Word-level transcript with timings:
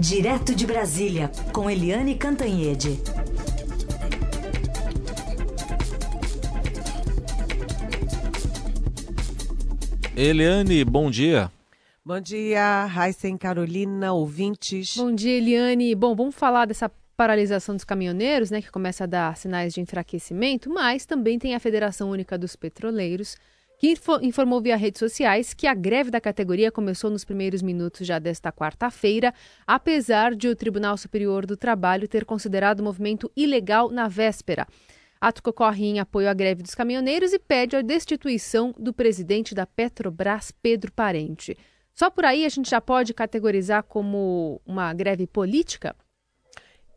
Direto 0.00 0.54
de 0.54 0.66
Brasília, 0.66 1.30
com 1.52 1.68
Eliane 1.68 2.14
Cantanhede. 2.14 2.98
Eliane, 10.16 10.82
bom 10.86 11.10
dia. 11.10 11.52
Bom 12.02 12.18
dia, 12.18 12.86
Raíssen 12.86 13.36
Carolina, 13.36 14.14
ouvintes. 14.14 14.96
Bom 14.96 15.14
dia, 15.14 15.36
Eliane. 15.36 15.94
Bom, 15.94 16.16
vamos 16.16 16.34
falar 16.34 16.64
dessa 16.64 16.90
paralisação 17.14 17.76
dos 17.76 17.84
caminhoneiros, 17.84 18.50
né, 18.50 18.62
que 18.62 18.70
começa 18.70 19.04
a 19.04 19.06
dar 19.06 19.36
sinais 19.36 19.74
de 19.74 19.82
enfraquecimento, 19.82 20.70
mas 20.70 21.04
também 21.04 21.38
tem 21.38 21.54
a 21.54 21.60
Federação 21.60 22.08
Única 22.10 22.38
dos 22.38 22.56
Petroleiros, 22.56 23.36
que 23.80 23.94
informou 24.20 24.60
via 24.60 24.76
redes 24.76 24.98
sociais 24.98 25.54
que 25.54 25.66
a 25.66 25.72
greve 25.72 26.10
da 26.10 26.20
categoria 26.20 26.70
começou 26.70 27.08
nos 27.10 27.24
primeiros 27.24 27.62
minutos 27.62 28.06
já 28.06 28.18
desta 28.18 28.52
quarta-feira, 28.52 29.32
apesar 29.66 30.34
de 30.34 30.48
o 30.48 30.54
Tribunal 30.54 30.98
Superior 30.98 31.46
do 31.46 31.56
Trabalho 31.56 32.06
ter 32.06 32.26
considerado 32.26 32.80
o 32.80 32.84
movimento 32.84 33.32
ilegal 33.34 33.90
na 33.90 34.06
véspera. 34.06 34.66
Ato 35.18 35.42
que 35.42 35.48
ocorre 35.48 35.86
em 35.86 35.98
apoio 35.98 36.28
à 36.28 36.34
greve 36.34 36.62
dos 36.62 36.74
caminhoneiros 36.74 37.32
e 37.32 37.38
pede 37.38 37.74
a 37.74 37.80
destituição 37.80 38.74
do 38.78 38.92
presidente 38.92 39.54
da 39.54 39.64
Petrobras, 39.64 40.52
Pedro 40.62 40.92
Parente. 40.92 41.56
Só 41.94 42.10
por 42.10 42.26
aí 42.26 42.44
a 42.44 42.50
gente 42.50 42.68
já 42.68 42.82
pode 42.82 43.14
categorizar 43.14 43.82
como 43.84 44.60
uma 44.66 44.92
greve 44.92 45.26
política? 45.26 45.96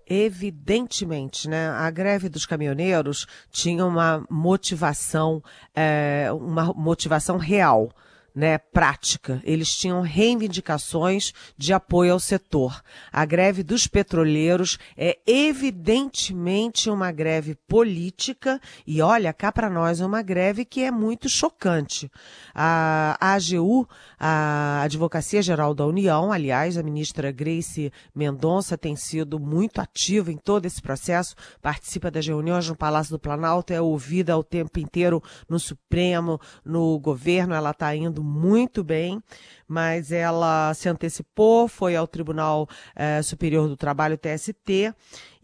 Evidentemente, 0.08 1.48
né? 1.48 1.70
A 1.70 1.90
greve 1.90 2.30
dos 2.30 2.46
caminhoneiros 2.46 3.26
tinha 3.50 3.86
uma 3.86 4.26
motivação, 4.30 5.42
é, 5.74 6.30
uma 6.32 6.74
motivação 6.74 7.38
real 7.38 7.90
né, 8.36 8.58
prática. 8.58 9.42
Eles 9.44 9.70
tinham 9.70 10.02
reivindicações 10.02 11.34
de 11.58 11.74
apoio 11.74 12.14
ao 12.14 12.20
setor. 12.20 12.82
A 13.12 13.26
greve 13.26 13.62
dos 13.64 13.86
petroleiros 13.88 14.78
é 14.98 15.20
evidentemente 15.28 16.90
uma 16.90 17.12
greve 17.12 17.56
política 17.68 18.60
e 18.88 19.02
olha, 19.02 19.34
cá 19.34 19.52
para 19.52 19.70
nós 19.70 20.02
é 20.02 20.06
uma 20.06 20.22
greve 20.22 20.66
que 20.66 20.82
é 20.82 20.92
muito 20.92 21.30
chocante. 21.30 22.12
A, 22.54 23.18
a 23.20 23.34
AGU, 23.34 23.88
a 24.20 24.82
Advocacia 24.82 25.42
Geral 25.42 25.74
da 25.74 25.86
União, 25.86 26.32
aliás, 26.32 26.78
a 26.78 26.84
ministra 26.84 27.32
Grace 27.32 27.92
Mendonça 28.16 28.78
tem 28.78 28.96
sido 28.96 29.40
muito 29.40 29.80
ativa 29.80 30.32
em 30.32 30.38
todo 30.38 30.66
esse 30.66 30.82
processo, 30.82 31.36
participa 31.62 32.10
das 32.10 32.26
reuniões 32.26 32.68
no 32.68 32.76
Palácio 32.76 33.12
do 33.12 33.20
Planalto, 33.20 33.74
é 33.74 33.82
ouvida 33.82 34.38
o 34.38 34.44
tempo 34.44 34.80
inteiro 34.80 35.22
no 35.48 35.60
Supremo, 35.60 36.40
no 36.66 36.98
governo, 37.00 37.54
ela 37.54 37.72
está 37.72 37.96
indo 37.96 38.23
muito 38.24 38.84
bem, 38.84 39.22
mas 39.68 40.12
ela 40.12 40.74
se 40.74 40.90
antecipou, 40.90 41.68
foi 41.68 41.96
ao 41.96 42.08
Tribunal 42.08 42.68
eh, 42.96 43.22
Superior 43.22 43.68
do 43.68 43.78
Trabalho, 43.78 44.18
TST, 44.18 44.94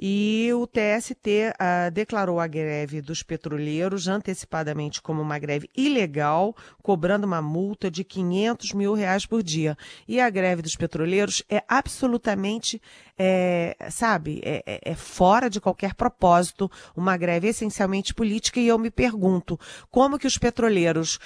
e 0.02 0.50
o 0.54 0.66
TST 0.66 1.54
ah, 1.60 1.90
declarou 1.90 2.40
a 2.40 2.48
greve 2.48 3.02
dos 3.02 3.22
petroleiros 3.22 4.08
antecipadamente 4.08 5.02
como 5.02 5.22
uma 5.22 5.38
greve 5.38 5.70
ilegal, 5.76 6.56
cobrando 6.82 7.28
uma 7.28 7.42
multa 7.42 7.92
de 7.92 8.06
500 8.06 8.72
mil 8.72 8.94
reais 8.94 9.26
por 9.26 9.44
dia. 9.44 9.78
E 10.08 10.22
a 10.22 10.30
greve 10.30 10.62
dos 10.62 10.78
petroleiros 10.78 11.44
é 11.50 11.62
absolutamente, 11.68 12.82
é, 13.18 13.76
sabe, 13.92 14.40
é, 14.42 14.64
é, 14.66 14.92
é 14.92 14.96
fora 14.96 15.50
de 15.50 15.60
qualquer 15.60 15.94
propósito, 15.94 16.72
uma 16.96 17.18
greve 17.18 17.50
essencialmente 17.50 18.14
política. 18.14 18.62
E 18.62 18.70
eu 18.70 18.80
me 18.80 18.90
pergunto 18.90 19.60
como 19.92 20.18
que 20.18 20.28
os 20.28 20.38
petroleiros, 20.38 21.20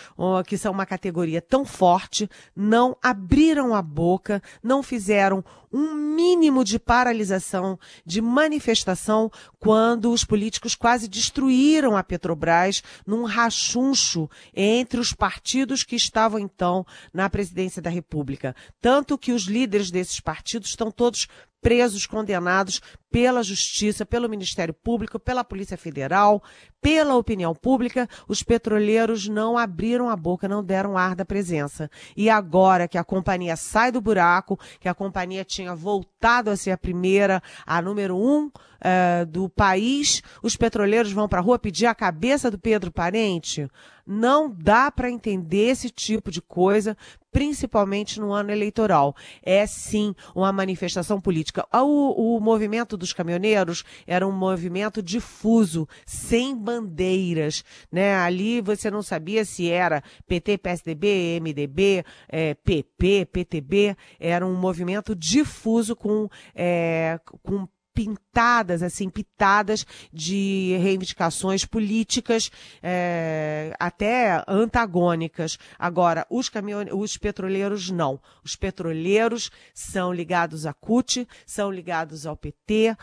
que 0.47 0.58
são 0.58 0.71
uma 0.71 0.88
categoria 0.88 1.44
tão 1.44 1.64
forte, 1.64 2.27
não 2.55 2.83
abriram 3.02 3.73
a 3.73 3.81
boca, 3.81 4.42
não 4.62 4.84
fizeram 4.84 5.44
um 5.72 5.94
mínimo 5.94 6.64
de 6.64 6.78
paralisação, 6.78 7.80
de 8.06 8.22
manifestação, 8.22 9.31
quando 9.59 10.12
os 10.12 10.23
políticos 10.23 10.76
quase 10.76 11.08
destruíram 11.08 11.98
a 11.98 12.04
Petrobras 12.04 12.83
num 13.08 13.23
rachuncho 13.23 14.30
entre 14.54 14.99
os 14.99 15.14
partidos 15.14 15.83
que 15.83 15.95
estavam 15.95 16.39
então 16.39 16.86
na 17.11 17.30
presidência 17.30 17.82
da 17.82 17.89
República. 17.89 18.55
Tanto 18.80 19.17
que 19.17 19.32
os 19.32 19.43
líderes 19.43 19.89
desses 19.89 20.20
partidos 20.20 20.70
estão 20.70 20.92
todos 20.92 21.27
presos, 21.64 22.05
condenados 22.05 22.82
pela 23.13 23.43
Justiça, 23.43 24.07
pelo 24.07 24.27
Ministério 24.27 24.73
Público, 24.73 25.19
pela 25.19 25.43
Polícia 25.43 25.77
Federal, 25.77 26.41
pela 26.81 27.15
opinião 27.15 27.53
pública, 27.53 28.09
os 28.27 28.41
petroleiros 28.41 29.27
não 29.27 29.55
abriram 29.55 30.09
a 30.09 30.15
boca, 30.15 30.47
não 30.47 30.63
deram 30.63 30.97
ar 30.97 31.13
da 31.15 31.23
presença. 31.23 31.91
E 32.17 32.27
agora 32.27 32.87
que 32.87 32.97
a 32.97 33.03
companhia 33.03 33.55
sai 33.55 33.91
do 33.91 34.01
buraco, 34.01 34.59
que 34.79 34.89
a 34.89 34.95
companhia 34.95 35.45
tinha 35.45 35.75
voltado 35.75 36.49
a 36.49 36.57
ser 36.57 36.71
a 36.71 36.77
primeira, 36.77 37.39
a 37.67 37.79
número 37.83 38.17
um 38.17 38.47
uh, 38.47 39.25
do 39.27 39.47
país, 39.47 40.23
os 40.41 40.57
petroleiros 40.57 41.11
vão 41.11 41.27
para 41.30 41.37
a 41.37 41.43
rua 41.43 41.59
pedir 41.59 41.85
a 41.85 41.95
cabeça 41.95 42.49
do 42.49 42.57
Pedro 42.57 42.91
Parente? 42.91 43.69
Não 44.05 44.49
dá 44.49 44.91
para 44.91 45.09
entender 45.09 45.69
esse 45.69 45.89
tipo 45.89 46.30
de 46.30 46.41
coisa, 46.41 46.97
principalmente 47.31 48.19
no 48.19 48.33
ano 48.33 48.51
eleitoral. 48.51 49.15
É 49.41 49.65
sim 49.65 50.13
uma 50.35 50.51
manifestação 50.51 51.21
política. 51.21 51.65
O, 51.73 52.35
o 52.35 52.39
movimento 52.41 52.97
dos 53.03 53.14
caminhoneiros 53.14 53.83
era 54.08 54.27
um 54.27 54.31
movimento 54.31 55.03
difuso, 55.03 55.87
sem 56.05 56.55
bandeiras. 56.55 57.64
Né? 57.91 58.15
Ali 58.15 58.61
você 58.61 58.89
não 58.89 59.03
sabia 59.03 59.45
se 59.45 59.69
era 59.69 60.02
PT, 60.27 60.58
PSDB, 60.58 61.39
MDB, 61.42 62.03
é, 62.30 62.53
PP, 62.55 63.25
PTB. 63.25 63.95
Era 64.19 64.45
um 64.45 64.55
movimento 64.55 65.15
difuso 65.15 65.95
com, 65.95 66.30
é, 66.55 67.19
com 67.43 67.67
pintadas, 67.93 68.81
assim, 68.81 69.09
pitadas 69.09 69.86
de 70.11 70.76
reivindicações 70.81 71.65
políticas, 71.65 72.49
é, 72.81 73.73
até 73.80 74.43
antagônicas. 74.48 75.58
Agora, 75.77 76.26
os 76.30 76.52
os 76.92 77.17
petroleiros 77.17 77.89
não. 77.89 78.20
Os 78.43 78.55
petroleiros 78.55 79.52
são 79.73 80.11
ligados 80.11 80.65
à 80.65 80.73
CUT, 80.73 81.27
são 81.45 81.71
ligados 81.71 82.26
ao 82.26 82.36
PT, 82.36 82.95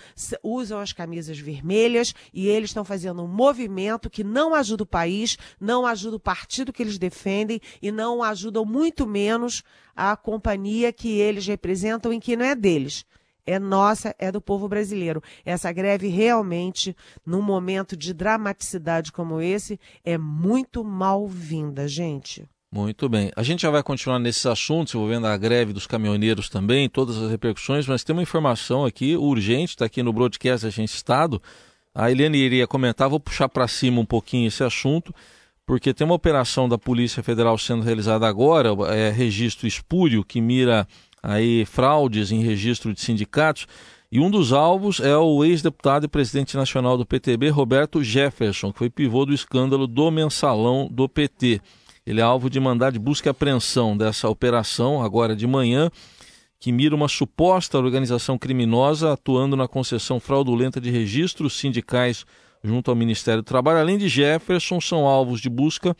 usam 0.43 0.79
as 0.79 0.93
camisas 0.93 1.39
vermelhas 1.39 2.15
e 2.33 2.49
eles 2.49 2.71
estão 2.71 2.85
fazendo 2.85 3.23
um 3.23 3.29
movimento 3.29 4.11
que 4.11 4.25
não 4.25 4.55
ajuda 4.55 4.83
o 4.83 4.87
país, 4.87 5.37
não 5.61 5.87
ajuda 5.87 6.17
o 6.17 6.21
partido 6.21 6.73
que 6.73 6.83
eles 6.83 6.99
defendem 6.99 7.61
e 7.81 7.93
não 7.93 8.23
ajudam 8.23 8.65
muito 8.65 9.07
menos 9.07 9.63
a 9.95 10.17
companhia 10.17 10.93
que 10.93 11.19
eles 11.19 11.47
representam 11.47 12.13
e 12.13 12.21
que 12.21 12.37
não 12.37 12.45
é 12.45 12.55
deles 12.55 13.05
é 13.47 13.59
nossa, 13.59 14.15
é 14.19 14.31
do 14.31 14.41
povo 14.41 14.69
brasileiro. 14.69 15.23
Essa 15.45 15.73
greve 15.73 16.09
realmente, 16.09 16.97
num 17.25 17.43
momento 17.43 17.97
de 17.97 18.13
dramaticidade 18.13 19.13
como 19.13 19.41
esse, 19.41 19.79
é 20.05 20.17
muito 20.19 20.85
mal-vinda, 20.85 21.87
gente. 21.89 22.49
Muito 22.73 23.09
bem. 23.09 23.33
A 23.35 23.43
gente 23.43 23.63
já 23.63 23.71
vai 23.71 23.83
continuar 23.83 24.21
nesses 24.21 24.47
assuntos 24.47 24.95
envolvendo 24.95 25.27
a 25.27 25.37
greve 25.37 25.73
dos 25.73 25.89
caminhoneiros 25.89 26.49
também, 26.49 26.89
todas 26.89 27.21
as 27.21 27.29
repercussões, 27.29 27.85
mas 27.89 28.05
tem 28.05 28.15
uma 28.15 28.23
informação 28.23 28.85
aqui 28.85 29.17
urgente, 29.17 29.71
está 29.71 29.87
aqui 29.87 30.05
no 30.05 30.13
broadcast 30.13 30.65
da 30.65 30.71
Gente 30.71 30.95
Estado. 30.95 31.43
A 31.93 32.13
Eliane 32.13 32.39
iria 32.39 32.69
comentar, 32.69 33.09
vou 33.09 33.19
puxar 33.19 33.49
para 33.49 33.67
cima 33.67 34.01
um 34.01 34.07
pouquinho 34.07 34.47
esse 34.47 34.63
assunto, 34.63 35.13
porque 35.67 35.93
tem 35.93 36.05
uma 36.05 36.15
operação 36.15 36.69
da 36.69 36.79
Polícia 36.79 37.25
Federal 37.25 37.59
sendo 37.59 37.83
realizada 37.83 38.29
agora, 38.29 38.69
é 38.95 39.11
registro 39.11 39.67
espúrio, 39.67 40.25
que 40.25 40.41
mira 40.41 40.87
aí 41.23 41.65
fraudes 41.65 42.33
em 42.33 42.43
registro 42.43 42.93
de 42.93 43.01
sindicatos. 43.01 43.67
E 44.13 44.19
um 44.19 44.31
dos 44.31 44.53
alvos 44.53 44.99
é 44.99 45.17
o 45.17 45.45
ex-deputado 45.45 46.05
e 46.05 46.09
presidente 46.09 46.57
nacional 46.57 46.99
do 46.99 47.07
PTB, 47.07 47.49
Roberto 47.51 48.03
Jefferson, 48.03 48.73
que 48.73 48.79
foi 48.79 48.91
pivô 48.91 49.25
do 49.25 49.33
escândalo 49.33 49.87
do 49.87 50.11
mensalão 50.11 50.89
do 50.91 51.09
PT. 51.09 51.61
Ele 52.05 52.21
é 52.21 52.25
alvo 52.25 52.51
de 52.51 52.59
mandar 52.59 52.91
de 52.91 52.99
busca 52.99 53.29
e 53.29 53.31
apreensão 53.31 53.97
dessa 53.97 54.29
operação, 54.29 55.01
agora 55.01 55.37
de 55.37 55.47
manhã, 55.47 55.91
que 56.59 56.73
mira 56.73 56.95
uma 56.95 57.07
suposta 57.07 57.79
organização 57.79 58.37
criminosa 58.37 59.13
atuando 59.13 59.57
na 59.57 59.69
concessão 59.69 60.19
fraudulenta 60.19 60.81
de 60.81 60.91
registros 60.91 61.53
sindicais 61.53 62.27
junto 62.65 62.91
ao 62.91 62.97
Ministério 62.97 63.43
do 63.43 63.47
Trabalho. 63.47 63.79
Além 63.79 63.97
de 63.97 64.09
Jefferson, 64.09 64.81
são 64.81 65.07
alvos 65.07 65.41
de 65.41 65.49
busca 65.49 65.97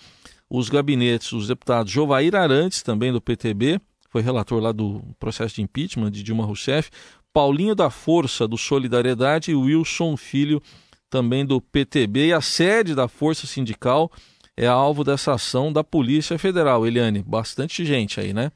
os 0.51 0.69
gabinetes 0.69 1.31
dos 1.31 1.47
deputados 1.47 1.93
Jovair 1.93 2.35
Arantes, 2.35 2.83
também 2.83 3.13
do 3.13 3.21
PTB, 3.21 3.81
foi 4.11 4.23
relator 4.23 4.61
lá 4.61 4.73
do 4.73 5.03
processo 5.19 5.55
de 5.55 5.63
impeachment 5.63 6.11
de 6.11 6.23
Dilma 6.23 6.45
Rousseff, 6.45 6.91
Paulinho 7.33 7.75
da 7.75 7.91
Força, 7.91 8.47
do 8.47 8.59
Solidariedade, 8.59 9.53
e 9.53 9.55
Wilson 9.55 10.17
Filho, 10.17 10.61
também 11.09 11.47
do 11.47 11.61
PTB. 11.61 12.27
E 12.27 12.33
a 12.33 12.41
sede 12.41 12.95
da 12.95 13.07
Força 13.09 13.47
Sindical 13.47 14.11
é 14.57 14.67
alvo 14.67 15.05
dessa 15.05 15.35
ação 15.35 15.73
da 15.73 15.85
Polícia 15.85 16.39
Federal. 16.39 16.87
Eliane, 16.87 17.23
bastante 17.23 17.85
gente 17.85 18.21
aí, 18.21 18.33
né? 18.33 18.51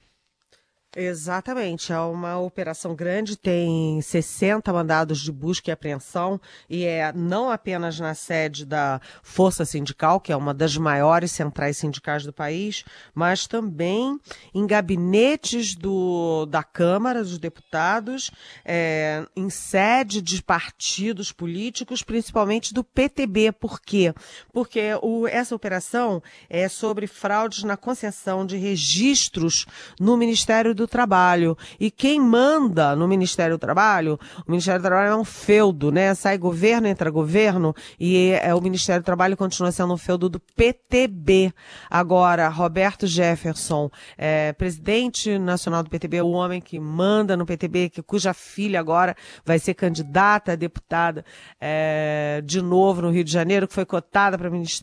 Exatamente, 0.96 1.93
é 1.93 1.99
uma 1.99 2.38
operação 2.38 2.94
grande, 2.94 3.37
tem 3.37 4.00
60 4.00 4.73
mandados 4.73 5.19
de 5.19 5.32
busca 5.32 5.69
e 5.69 5.73
apreensão 5.73 6.41
e 6.70 6.85
é 6.85 7.12
não 7.12 7.50
apenas 7.50 7.99
na 7.99 8.14
sede 8.14 8.64
da 8.64 9.00
Força 9.20 9.64
Sindical, 9.64 10.20
que 10.20 10.31
é 10.32 10.37
uma 10.37 10.55
das 10.55 10.76
maiores 10.76 11.32
centrais 11.32 11.79
sindicais 11.79 12.25
do 12.25 12.32
país, 12.32 12.85
mas 13.12 13.49
também 13.49 14.20
em 14.55 14.67
gabinetes 14.69 15.75
do, 15.75 16.46
da 16.46 16.62
Câmara 16.62 17.25
dos 17.25 17.38
Deputados, 17.38 18.31
é, 18.64 19.26
em 19.35 19.50
sede 19.50 20.23
de 20.23 20.41
partidos 20.41 21.32
políticos, 21.32 22.05
principalmente 22.05 22.73
do 22.73 22.85
PTB. 22.85 23.50
Por 23.50 23.81
quê? 23.81 24.14
Porque 24.52 24.91
o, 25.02 25.26
essa 25.26 25.56
operação 25.56 26.23
é 26.49 26.69
sobre 26.69 27.08
fraudes 27.08 27.64
na 27.64 27.76
concessão 27.76 28.46
de 28.46 28.56
registros 28.56 29.67
no 29.99 30.17
Ministério 30.17 30.73
do 30.73 30.83
do 30.84 30.88
Trabalho. 30.88 31.56
E 31.81 31.90
quem 31.90 32.20
manda 32.20 32.94
no 32.94 33.08
Ministério 33.08 33.56
do 33.56 33.60
Trabalho, 33.60 34.19
o 34.46 34.50
Ministério 34.50 34.81
do 34.81 34.84
Trabalho 34.84 35.12
é 35.12 35.16
um 35.16 35.25
feudo, 35.25 35.90
né? 35.90 36.14
Sai 36.14 36.38
governo, 36.38 36.86
entra 36.86 37.10
governo, 37.10 37.75
e 37.98 38.31
é, 38.42 38.54
o 38.54 38.60
Ministério 38.60 39.02
do 39.02 39.04
Trabalho 39.04 39.36
continua 39.36 39.72
sendo 39.72 39.94
um 39.94 39.96
feudo 39.96 40.28
do 40.28 40.38
PTB. 40.38 41.52
Agora, 41.90 42.48
Roberto 42.48 43.06
Jefferson, 43.06 43.90
é, 44.16 44.52
presidente 44.52 45.38
nacional 45.38 45.82
do 45.82 45.90
PTB, 45.90 46.20
o 46.20 46.31
homem 46.31 46.60
que 46.60 46.78
manda 46.78 47.36
no 47.36 47.46
PTB, 47.46 47.90
que, 47.90 48.02
cuja 48.02 48.34
filha 48.34 48.78
agora 48.78 49.16
vai 49.44 49.58
ser 49.58 49.75
candidata 49.75 50.52
a 50.52 50.56
deputada 50.56 51.25
é, 51.60 52.42
de 52.44 52.60
novo 52.60 53.02
no 53.02 53.10
Rio 53.10 53.25
de 53.25 53.32
Janeiro, 53.32 53.66
que 53.66 53.75
foi 53.75 53.84
cotada 53.84 54.38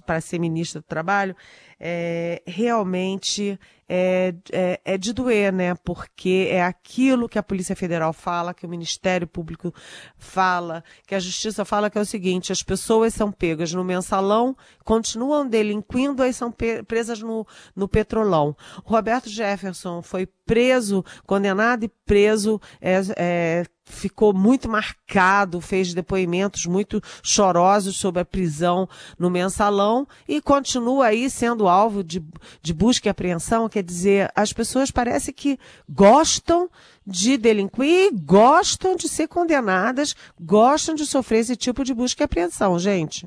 para 0.06 0.22
ser 0.22 0.40
ministra 0.40 0.82
do 0.82 0.86
Trabalho 0.86 1.36
é, 1.84 2.44
realmente 2.46 3.60
é, 3.90 4.36
é, 4.54 4.80
é, 4.86 4.98
de 5.00 5.12
doer, 5.12 5.52
né? 5.52 5.74
Porque 5.84 6.48
é 6.52 6.64
aquilo 6.64 7.28
que 7.28 7.40
a 7.40 7.44
Polícia 7.44 7.76
Federal 7.76 8.14
fala, 8.14 8.54
que 8.54 8.66
o 8.66 8.70
Ministério 8.70 9.28
Público 9.28 9.74
fala, 10.16 10.84
que 11.08 11.16
a 11.16 11.20
Justiça 11.20 11.66
fala, 11.66 11.90
que 11.90 11.98
é 11.98 12.02
o 12.02 12.06
seguinte: 12.06 12.52
as 12.52 12.62
pessoas 12.62 13.16
são 13.16 13.32
pegas 13.32 13.74
no 13.74 13.84
mensalão, 13.84 14.56
continuam 14.86 15.46
delinquindo, 15.46 16.22
aí 16.22 16.32
são 16.32 16.54
presas 16.88 17.20
no, 17.20 17.46
no 17.76 17.88
petrolão. 17.88 18.56
Roberto 18.86 19.28
Jefferson 19.28 20.04
foi 20.04 20.28
preso, 20.52 21.06
condenado 21.26 21.86
e 21.86 21.88
preso, 22.06 22.60
é, 22.82 23.02
é 23.16 23.66
ficou 23.86 24.34
muito 24.34 24.68
marcado, 24.68 25.62
fez 25.62 25.94
depoimentos 25.94 26.66
muito 26.66 27.02
chorosos 27.24 27.96
sobre 27.96 28.22
a 28.22 28.26
prisão 28.26 28.88
no 29.18 29.30
mensalão 29.30 30.06
e 30.28 30.42
continua 30.42 31.08
aí 31.08 31.30
sendo 31.30 31.70
alvo 31.70 32.04
de, 32.04 32.22
de 32.62 32.74
busca 32.74 33.08
e 33.08 33.12
apreensão. 33.12 33.70
Quer 33.70 33.84
dizer, 33.84 34.30
as 34.36 34.52
pessoas 34.52 34.92
parece 34.92 35.32
que 35.32 35.58
gostam 35.88 36.70
de 37.08 37.38
delinquir, 37.38 38.12
gostam 38.22 38.98
de 38.98 39.08
ser 39.08 39.30
condenadas, 39.30 40.14
gostam 40.40 40.96
de 40.96 41.06
sofrer 41.06 41.40
esse 41.40 41.56
tipo 41.56 41.86
de 41.86 41.94
busca 41.94 42.24
e 42.24 42.26
apreensão, 42.26 42.78
gente. 42.78 43.26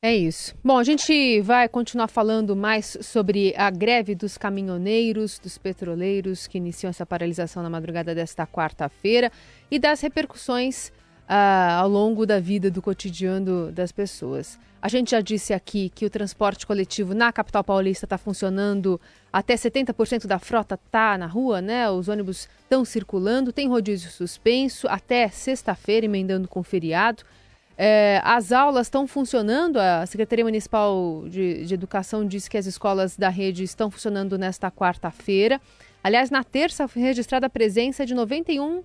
É 0.00 0.14
isso. 0.14 0.54
Bom, 0.62 0.78
a 0.78 0.84
gente 0.84 1.40
vai 1.40 1.68
continuar 1.68 2.06
falando 2.06 2.54
mais 2.54 2.96
sobre 3.00 3.52
a 3.56 3.68
greve 3.68 4.14
dos 4.14 4.38
caminhoneiros, 4.38 5.40
dos 5.40 5.58
petroleiros 5.58 6.46
que 6.46 6.56
iniciam 6.56 6.90
essa 6.90 7.04
paralisação 7.04 7.64
na 7.64 7.68
madrugada 7.68 8.14
desta 8.14 8.46
quarta-feira 8.46 9.32
e 9.68 9.76
das 9.76 10.00
repercussões 10.00 10.92
ah, 11.28 11.78
ao 11.80 11.88
longo 11.88 12.24
da 12.24 12.38
vida, 12.38 12.70
do 12.70 12.80
cotidiano 12.80 13.72
das 13.72 13.90
pessoas. 13.90 14.56
A 14.80 14.88
gente 14.88 15.10
já 15.10 15.20
disse 15.20 15.52
aqui 15.52 15.90
que 15.92 16.06
o 16.06 16.10
transporte 16.10 16.64
coletivo 16.64 17.12
na 17.12 17.32
capital 17.32 17.64
paulista 17.64 18.06
está 18.06 18.16
funcionando, 18.16 19.00
até 19.32 19.56
70% 19.56 20.28
da 20.28 20.38
frota 20.38 20.76
está 20.76 21.18
na 21.18 21.26
rua, 21.26 21.60
né? 21.60 21.90
Os 21.90 22.06
ônibus 22.06 22.48
estão 22.62 22.84
circulando, 22.84 23.52
tem 23.52 23.66
rodízio 23.66 24.12
suspenso 24.12 24.86
até 24.86 25.28
sexta-feira, 25.28 26.06
emendando 26.06 26.46
com 26.46 26.62
feriado. 26.62 27.24
É, 27.80 28.20
as 28.24 28.50
aulas 28.50 28.88
estão 28.88 29.06
funcionando, 29.06 29.76
a 29.76 30.04
Secretaria 30.04 30.44
Municipal 30.44 31.22
de, 31.28 31.64
de, 31.64 31.72
Educação 31.72 32.26
disse 32.26 32.50
que 32.50 32.58
as 32.58 32.66
escolas 32.66 33.16
da 33.16 33.28
rede 33.28 33.62
estão 33.62 33.88
funcionando 33.88 34.36
nesta 34.36 34.68
quarta-feira. 34.68 35.60
Aliás, 36.02 36.28
na 36.28 36.42
terça 36.42 36.88
foi 36.88 37.02
registrada 37.02 37.46
a 37.46 37.50
presença 37.50 38.04
de 38.04 38.16
91% 38.16 38.82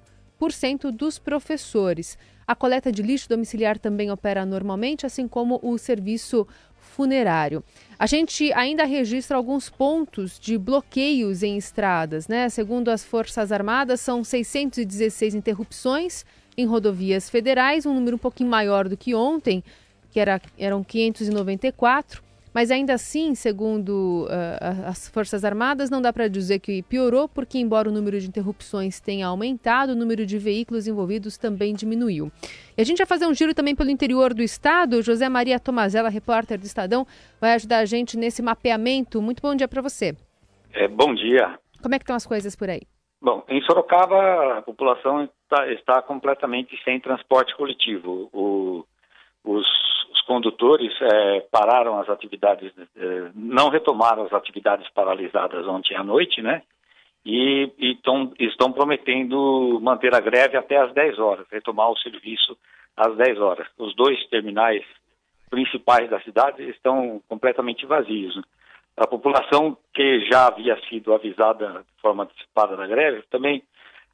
dos 0.92 1.18
professores. 1.18 2.20
A 2.46 2.54
coleta 2.54 2.92
de 2.92 3.02
lixo 3.02 3.28
domiciliar 3.28 3.80
também 3.80 4.12
opera 4.12 4.46
normalmente, 4.46 5.08
assim 5.08 5.28
como 5.28 5.60
o 5.64 5.76
serviço 5.80 6.48
funerário. 6.78 7.64
A 7.98 8.06
gente 8.06 8.54
ainda 8.54 8.84
registra 8.84 9.36
alguns 9.36 9.72
pontos 9.72 10.40
de 10.40 10.56
bloqueios 10.56 11.42
em 11.42 11.58
estradas, 11.58 12.28
né? 12.28 12.48
Segundo 12.48 12.90
as 12.90 13.04
Forças 13.04 13.52
Armadas, 13.52 14.02
são 14.02 14.24
616 14.24 15.34
interrupções 15.34 16.24
em 16.58 16.66
rodovias 16.66 17.30
federais, 17.30 17.86
um 17.86 17.94
número 17.94 18.16
um 18.16 18.20
pouquinho 18.20 18.50
maior 18.50 18.88
do 18.88 18.98
que 18.98 19.14
ontem, 19.16 19.64
que 20.12 20.20
era, 20.20 20.42
eram 20.58 20.84
594. 20.84 22.22
Mas 22.54 22.70
ainda 22.70 22.94
assim, 22.94 23.34
segundo 23.34 24.28
uh, 24.30 24.86
as 24.88 25.08
Forças 25.08 25.44
Armadas, 25.44 25.90
não 25.90 26.00
dá 26.00 26.14
para 26.14 26.28
dizer 26.28 26.60
que 26.60 26.84
piorou, 26.84 27.28
porque, 27.28 27.58
embora 27.58 27.90
o 27.90 27.92
número 27.92 28.20
de 28.20 28.28
interrupções 28.28 29.00
tenha 29.00 29.26
aumentado, 29.26 29.94
o 29.94 29.96
número 29.96 30.24
de 30.24 30.38
veículos 30.38 30.88
envolvidos 30.88 31.36
também 31.36 31.74
diminuiu. 31.74 32.32
E 32.78 32.82
a 32.82 32.86
gente 32.86 33.00
vai 33.00 33.08
fazer 33.08 33.26
um 33.26 33.34
giro 33.34 33.56
também 33.56 33.76
pelo 33.76 33.90
interior 33.90 34.36
do 34.36 34.44
estado. 34.44 35.02
José 35.02 35.28
Maria 35.28 35.60
Tomazella, 35.60 36.10
repórter 36.10 36.60
do 36.60 36.66
Estadão, 36.66 37.08
vai 37.42 37.54
ajudar 37.54 37.80
a 37.80 37.86
gente 37.86 38.16
nesse 38.16 38.44
mapeamento. 38.44 39.20
Muito 39.20 39.42
bom 39.42 39.56
dia 39.56 39.68
para 39.68 39.82
você. 39.82 40.16
É, 40.74 40.88
bom 40.88 41.16
dia. 41.16 41.58
Como 41.82 41.96
é 41.96 41.98
que 41.98 42.04
estão 42.04 42.16
as 42.16 42.26
coisas 42.26 42.56
por 42.56 42.70
aí? 42.70 42.82
Bom, 43.24 43.42
em 43.48 43.62
Sorocaba 43.62 44.58
a 44.58 44.62
população 44.62 45.24
está, 45.24 45.72
está 45.72 46.02
completamente 46.02 46.78
sem 46.84 47.00
transporte 47.00 47.56
coletivo. 47.56 48.30
O, 48.34 48.86
os, 49.46 49.66
os, 50.12 50.22
condutores 50.24 50.92
é, 51.02 51.40
pararam 51.50 51.98
as 52.02 52.10
atividades, 52.10 52.74
é, 52.98 53.32
não 53.34 53.70
retomaram 53.70 54.24
as 54.26 54.34
atividades 54.34 54.90
paralisadas 54.90 55.66
ontem 55.66 55.96
à 55.96 56.04
noite, 56.04 56.42
né? 56.42 56.64
E, 57.26 57.72
e 57.78 57.96
tão, 58.04 58.34
estão 58.38 58.74
prometendo 58.74 59.80
manter 59.82 60.14
a 60.14 60.20
greve 60.20 60.58
até 60.58 60.76
às 60.76 60.94
10 60.94 61.18
horas, 61.18 61.48
retomar 61.50 61.90
o 61.90 61.98
serviço 61.98 62.58
às 62.98 63.16
10 63.16 63.40
horas. 63.40 63.66
Os 63.78 63.96
dois 63.96 64.22
terminais 64.28 64.84
principais 65.50 66.10
da 66.10 66.20
cidade 66.20 66.62
estão 66.70 67.22
completamente 67.30 67.86
vazios. 67.86 68.36
Né? 68.36 68.44
A 68.96 69.08
população 69.08 69.76
que 69.94 70.26
já 70.32 70.48
havia 70.48 70.80
sido 70.88 71.14
avisada 71.14 71.84
de 71.84 72.02
forma 72.02 72.24
antecipada 72.24 72.78
da 72.78 72.86
greve 72.86 73.24
também 73.30 73.64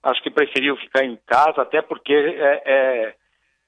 acho 0.04 0.22
que 0.24 0.30
preferiu 0.30 0.78
ficar 0.78 1.04
em 1.04 1.18
casa, 1.28 1.62
até 1.62 1.81
porque 1.81 2.14
é, 2.14 2.62
é, 2.66 3.16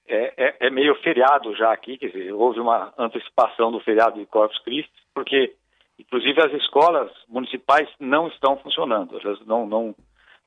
é, 0.08 0.56
é, 0.60 0.70
meio 0.70 0.96
feriado 1.02 1.56
já 1.56 1.72
aqui, 1.72 1.98
quer 1.98 2.08
dizer, 2.08 2.32
houve 2.32 2.60
uma 2.60 2.94
antecipação 2.98 3.72
do 3.72 3.80
feriado 3.82 4.20
de 4.20 4.26
Corpus 4.26 4.58
Christi, 4.60 4.92
porque 5.14 5.54
inclusive 6.00 6.42
as 6.42 6.54
escolas 6.54 7.12
municipais 7.28 7.90
não 8.00 8.28
estão 8.28 8.58
funcionando, 8.58 9.20
elas 9.20 9.46
não, 9.46 9.66
não, 9.68 9.96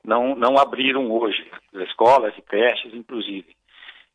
não, 0.03 0.35
não 0.35 0.59
abriram 0.59 1.11
hoje, 1.11 1.47
as 1.75 1.83
escolas 1.83 2.35
e 2.37 2.43
creches, 2.43 2.95
inclusive. 2.95 3.55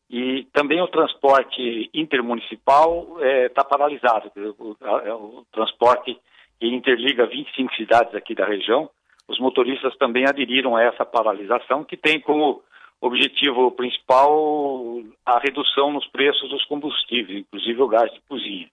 E 0.10 0.46
também 0.54 0.82
o 0.82 0.88
transporte 0.88 1.90
intermunicipal 1.94 3.18
está 3.22 3.64
paralisado, 3.64 4.32
o, 4.58 4.72
o 4.72 5.46
transporte 5.52 6.20
que 6.60 6.68
interliga 6.68 7.26
25 7.26 7.74
cidades 7.76 8.14
aqui 8.14 8.36
da 8.36 8.46
região, 8.46 8.90
os 9.28 9.40
motoristas 9.40 9.96
também 9.98 10.26
aderiram 10.28 10.76
a 10.76 10.84
essa 10.84 11.06
paralisação, 11.06 11.84
que 11.84 11.96
tem 11.96 12.20
como 12.20 12.62
objetivo 13.02 13.72
principal 13.72 15.02
a 15.26 15.40
redução 15.40 15.94
nos 15.94 16.06
preços 16.08 16.50
dos 16.50 16.66
combustíveis, 16.66 17.40
inclusive 17.40 17.82
o 17.82 17.88
gás 17.88 18.12
de 18.12 18.20
cozinha. 18.28 18.70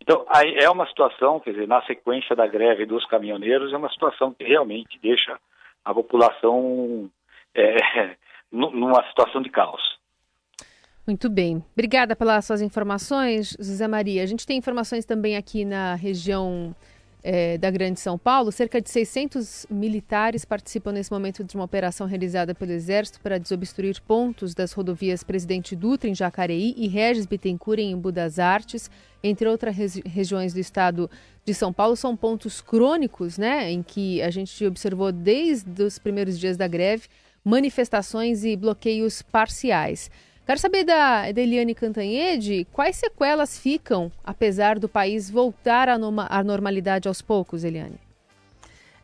Então, 0.00 0.24
é 0.30 0.68
uma 0.70 0.86
situação, 0.86 1.40
quer 1.40 1.52
dizer, 1.52 1.68
na 1.68 1.82
sequência 1.82 2.34
da 2.34 2.46
greve 2.46 2.86
dos 2.86 3.04
caminhoneiros, 3.06 3.72
é 3.72 3.76
uma 3.76 3.90
situação 3.90 4.32
que 4.32 4.44
realmente 4.44 4.98
deixa 5.02 5.38
a 5.84 5.92
população 5.92 7.10
é, 7.54 8.16
numa 8.50 9.06
situação 9.08 9.42
de 9.42 9.50
caos. 9.50 9.98
Muito 11.06 11.28
bem. 11.28 11.64
Obrigada 11.72 12.14
pelas 12.14 12.44
suas 12.44 12.62
informações, 12.62 13.56
José 13.58 13.88
Maria. 13.88 14.22
A 14.22 14.26
gente 14.26 14.46
tem 14.46 14.56
informações 14.56 15.04
também 15.04 15.36
aqui 15.36 15.64
na 15.64 15.94
região 15.94 16.74
é, 17.22 17.58
da 17.58 17.70
Grande 17.70 18.00
São 18.00 18.18
Paulo, 18.18 18.50
cerca 18.50 18.80
de 18.80 18.88
600 18.88 19.66
militares 19.70 20.44
participam 20.44 20.92
nesse 20.92 21.12
momento 21.12 21.44
de 21.44 21.54
uma 21.54 21.64
operação 21.64 22.06
realizada 22.06 22.54
pelo 22.54 22.72
Exército 22.72 23.20
para 23.20 23.38
desobstruir 23.38 24.00
pontos 24.02 24.54
das 24.54 24.72
rodovias 24.72 25.22
Presidente 25.22 25.76
Dutra, 25.76 26.08
em 26.08 26.14
Jacareí, 26.14 26.74
e 26.76 26.88
Regis 26.88 27.26
Bittencourt, 27.26 27.78
em 27.78 27.92
Embu 27.92 28.10
das 28.10 28.38
Artes, 28.38 28.90
entre 29.22 29.48
outras 29.48 29.76
regi 29.76 30.02
regiões 30.06 30.54
do 30.54 30.60
estado 30.60 31.10
de 31.44 31.52
São 31.52 31.72
Paulo. 31.72 31.96
São 31.96 32.16
pontos 32.16 32.60
crônicos, 32.60 33.36
né, 33.36 33.70
em 33.70 33.82
que 33.82 34.22
a 34.22 34.30
gente 34.30 34.64
observou 34.64 35.12
desde 35.12 35.82
os 35.82 35.98
primeiros 35.98 36.38
dias 36.38 36.56
da 36.56 36.66
greve 36.66 37.08
manifestações 37.44 38.44
e 38.44 38.56
bloqueios 38.56 39.22
parciais. 39.22 40.10
Quero 40.50 40.58
saber 40.58 40.82
da, 40.82 41.28
Eliane 41.28 41.76
Cantanhede 41.76 42.66
quais 42.72 42.96
sequelas 42.96 43.56
ficam, 43.56 44.10
apesar 44.24 44.80
do 44.80 44.88
país 44.88 45.30
voltar 45.30 45.88
à, 45.88 46.42
normalidade 46.42 47.06
aos 47.06 47.22
poucos, 47.22 47.62
Eliane. 47.62 48.00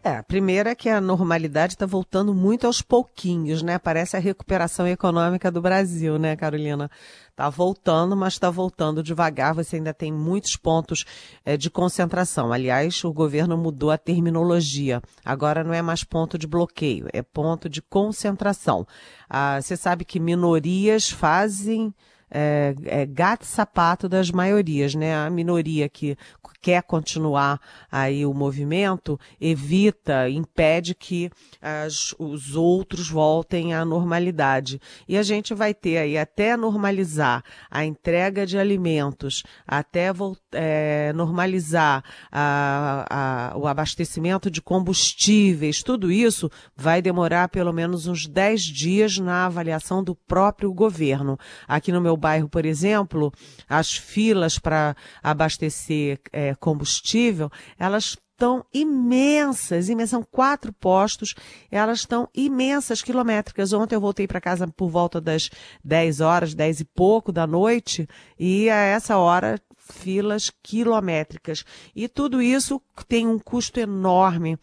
É, 0.07 0.19
a 0.19 0.23
primeira 0.23 0.71
é 0.71 0.75
que 0.77 0.89
a 0.89 1.01
normalidade 1.01 1.73
está 1.73 1.85
voltando 1.85 2.33
muito 2.33 2.65
aos 2.65 2.81
pouquinhos, 2.81 3.61
né? 3.61 3.77
Parece 3.77 4.17
a 4.17 4.21
recuperação 4.21 4.87
econômica 4.87 5.51
do 5.51 5.61
Brasil, 5.61 6.17
né, 6.17 6.37
Carolina? 6.37 6.89
Está 7.29 7.51
voltando, 7.51 8.17
mas 8.17 8.35
está 8.35 8.49
voltando 8.49 9.03
devagar. 9.03 9.53
Você 9.53 9.75
ainda 9.75 9.93
tem 9.93 10.13
muitos 10.13 10.55
pontos 10.55 11.05
é, 11.45 11.57
de 11.57 11.69
concentração. 11.69 12.53
Aliás, 12.53 13.03
o 13.03 13.13
governo 13.13 13.59
mudou 13.59 13.91
a 13.91 13.99
terminologia. 13.99 15.03
Agora 15.25 15.65
não 15.65 15.75
é 15.75 15.83
mais 15.83 16.05
ponto 16.05 16.39
de 16.39 16.47
bloqueio, 16.47 17.09
é 17.13 17.21
ponto 17.21 17.69
de 17.69 17.83
concentração. 17.83 18.87
Ah, 19.29 19.61
você 19.61 19.77
sabe 19.77 20.05
que 20.05 20.21
minorias 20.21 21.11
fazem 21.11 21.93
é, 22.31 22.75
é, 22.85 23.07
gato 23.07 23.45
sapato 23.45 24.09
das 24.09 24.31
maiorias, 24.31 24.95
né? 24.95 25.15
A 25.15 25.31
minoria 25.31 25.89
que 25.89 26.17
quer 26.61 26.83
continuar 26.83 27.61
aí 27.91 28.27
o 28.27 28.35
movimento 28.35 29.21
evita, 29.41 30.29
impede 30.29 30.97
que 30.97 31.31
as, 31.63 32.13
os 32.19 32.57
outros 32.57 33.09
voltem 33.09 33.73
à 33.73 33.85
normalidade. 33.85 34.81
E 35.09 35.17
a 35.17 35.23
gente 35.23 35.55
vai 35.55 35.73
ter 35.73 35.99
aí 35.99 36.19
até 36.19 36.57
normalizar 36.57 37.45
a 37.71 37.85
entrega 37.85 38.45
de 38.45 38.59
alimentos, 38.59 39.45
até 39.65 40.11
é, 40.53 41.13
normalizar 41.15 42.03
a, 42.33 43.53
a, 43.53 43.57
o 43.57 43.69
abastecimento 43.69 44.51
de 44.51 44.61
combustíveis, 44.61 45.85
tudo 45.85 46.11
isso 46.11 46.51
vai 46.75 47.01
demorar 47.01 47.49
pelo 47.49 47.73
menos 47.73 48.09
uns 48.09 48.27
10 48.27 48.63
dias 48.63 49.19
na 49.19 49.47
avaliação 49.47 50.03
do 50.03 50.17
próprio 50.17 50.73
governo. 50.75 51.39
Aqui 51.69 51.93
no 51.93 52.01
meu 52.17 52.19
bairro, 52.19 52.49
por 52.49 52.65
exemplo, 52.65 53.33
as 53.69 53.93
filas 53.93 54.59
para 54.59 54.97
abastecer 55.23 56.19
é, 56.33 56.55
combustível, 56.55 57.51
elas 57.79 58.17
estão 58.33 58.65
imensas, 58.73 59.89
imensas, 59.89 60.11
são 60.11 60.23
quatro 60.23 60.73
postos, 60.73 61.35
elas 61.71 62.01
estão 62.01 62.29
imensas, 62.35 63.03
quilométricas. 63.03 63.73
Ontem 63.73 63.95
eu 63.95 64.01
voltei 64.01 64.27
para 64.27 64.41
casa 64.41 64.67
por 64.67 64.89
volta 64.89 65.21
das 65.21 65.51
10 65.85 66.21
horas, 66.21 66.55
10 66.55 66.81
e 66.81 66.85
pouco 66.85 67.31
da 67.31 67.47
noite, 67.47 68.09
e 68.39 68.69
a 68.69 68.77
essa 68.77 69.17
hora 69.17 69.61
filas 69.77 70.51
quilométricas. 70.63 71.65
E 71.95 72.09
tudo 72.09 72.43
isso 72.43 72.81
tem 73.09 73.27
um 73.27 73.39
custo 73.39 73.79
enorme 73.79 74.59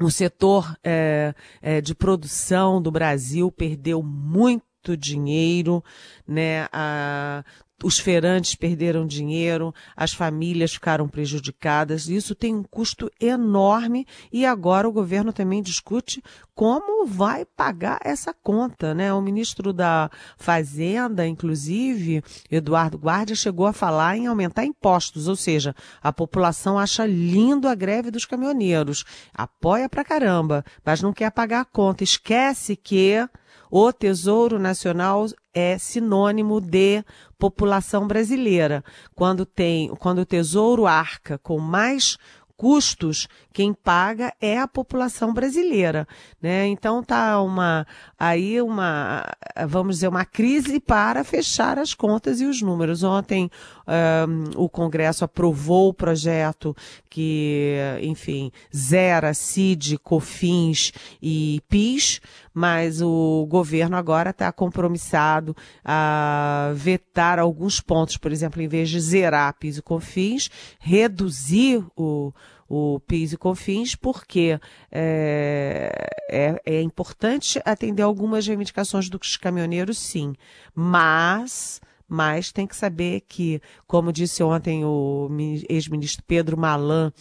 o 0.00 0.10
setor 0.10 0.76
é, 0.82 1.32
é, 1.62 1.80
de 1.80 1.94
produção 1.94 2.82
do 2.82 2.90
Brasil 2.90 3.50
perdeu 3.52 4.02
muito 4.02 4.73
muito 4.84 4.96
dinheiro, 4.96 5.82
né? 6.28 6.68
A, 6.70 7.42
os 7.82 7.98
feirantes 7.98 8.54
perderam 8.54 9.04
dinheiro, 9.06 9.74
as 9.96 10.12
famílias 10.12 10.72
ficaram 10.72 11.08
prejudicadas. 11.08 12.08
Isso 12.08 12.34
tem 12.34 12.54
um 12.54 12.62
custo 12.62 13.10
enorme 13.20 14.06
e 14.32 14.46
agora 14.46 14.88
o 14.88 14.92
governo 14.92 15.32
também 15.32 15.60
discute 15.60 16.22
como 16.54 17.04
vai 17.04 17.44
pagar 17.44 17.98
essa 18.02 18.32
conta, 18.32 18.94
né? 18.94 19.12
O 19.12 19.20
ministro 19.20 19.72
da 19.72 20.08
Fazenda, 20.38 21.26
inclusive, 21.26 22.22
Eduardo 22.50 22.96
Guardia, 22.96 23.34
chegou 23.34 23.66
a 23.66 23.72
falar 23.72 24.16
em 24.16 24.28
aumentar 24.28 24.64
impostos, 24.64 25.26
ou 25.26 25.36
seja, 25.36 25.74
a 26.00 26.12
população 26.12 26.78
acha 26.78 27.04
lindo 27.04 27.68
a 27.68 27.74
greve 27.74 28.10
dos 28.10 28.24
caminhoneiros, 28.24 29.04
apoia 29.34 29.88
pra 29.88 30.04
caramba, 30.04 30.64
mas 30.84 31.02
não 31.02 31.12
quer 31.12 31.30
pagar 31.32 31.60
a 31.62 31.66
conta. 31.66 32.04
Esquece 32.04 32.76
que 32.76 33.28
o 33.76 33.92
Tesouro 33.92 34.56
Nacional 34.56 35.26
é 35.52 35.76
sinônimo 35.78 36.60
de 36.60 37.04
população 37.36 38.06
brasileira. 38.06 38.84
Quando 39.16 39.44
tem, 39.44 39.88
quando 39.96 40.20
o 40.20 40.24
Tesouro 40.24 40.86
arca 40.86 41.38
com 41.38 41.58
mais 41.58 42.16
custos, 42.56 43.26
quem 43.52 43.74
paga 43.74 44.32
é 44.40 44.60
a 44.60 44.68
população 44.68 45.34
brasileira, 45.34 46.06
né? 46.40 46.68
Então 46.68 47.02
tá 47.02 47.40
uma 47.42 47.84
aí 48.16 48.62
uma 48.62 49.24
vamos 49.66 49.96
dizer 49.96 50.06
uma 50.06 50.24
crise 50.24 50.78
para 50.78 51.24
fechar 51.24 51.76
as 51.76 51.94
contas 51.94 52.40
e 52.40 52.44
os 52.44 52.62
números. 52.62 53.02
Ontem 53.02 53.50
um, 53.86 54.62
o 54.62 54.68
Congresso 54.68 55.24
aprovou 55.24 55.88
o 55.88 55.94
projeto 55.94 56.76
que, 57.08 57.76
enfim, 58.02 58.50
zera 58.74 59.34
CID, 59.34 59.98
COFINS 59.98 60.92
e 61.22 61.60
PIS, 61.68 62.20
mas 62.52 63.00
o 63.00 63.46
governo 63.48 63.96
agora 63.96 64.30
está 64.30 64.50
compromissado 64.50 65.56
a 65.84 66.72
vetar 66.74 67.38
alguns 67.38 67.80
pontos, 67.80 68.16
por 68.16 68.32
exemplo, 68.32 68.62
em 68.62 68.68
vez 68.68 68.88
de 68.88 69.00
zerar 69.00 69.54
PIS 69.58 69.78
e 69.78 69.82
COFINS, 69.82 70.50
reduzir 70.80 71.84
o 71.96 72.32
o 72.68 72.98
PIS 73.00 73.34
e 73.34 73.36
COFINS, 73.36 73.94
porque 73.94 74.58
é, 74.90 76.08
é, 76.30 76.62
é, 76.64 76.82
importante 76.82 77.60
atender 77.64 78.02
algumas 78.02 78.46
reivindicações 78.46 79.08
dos 79.08 79.36
caminhoneiros, 79.36 79.98
sim, 79.98 80.34
mas 80.74 81.80
mas 82.08 82.52
tem 82.52 82.66
que 82.66 82.76
saber 82.76 83.22
que, 83.28 83.60
como 83.86 84.12
disse 84.12 84.42
ontem 84.42 84.84
o 84.84 85.28
ex-ministro 85.68 86.22
Pedro 86.26 86.56
Malan, 86.56 87.12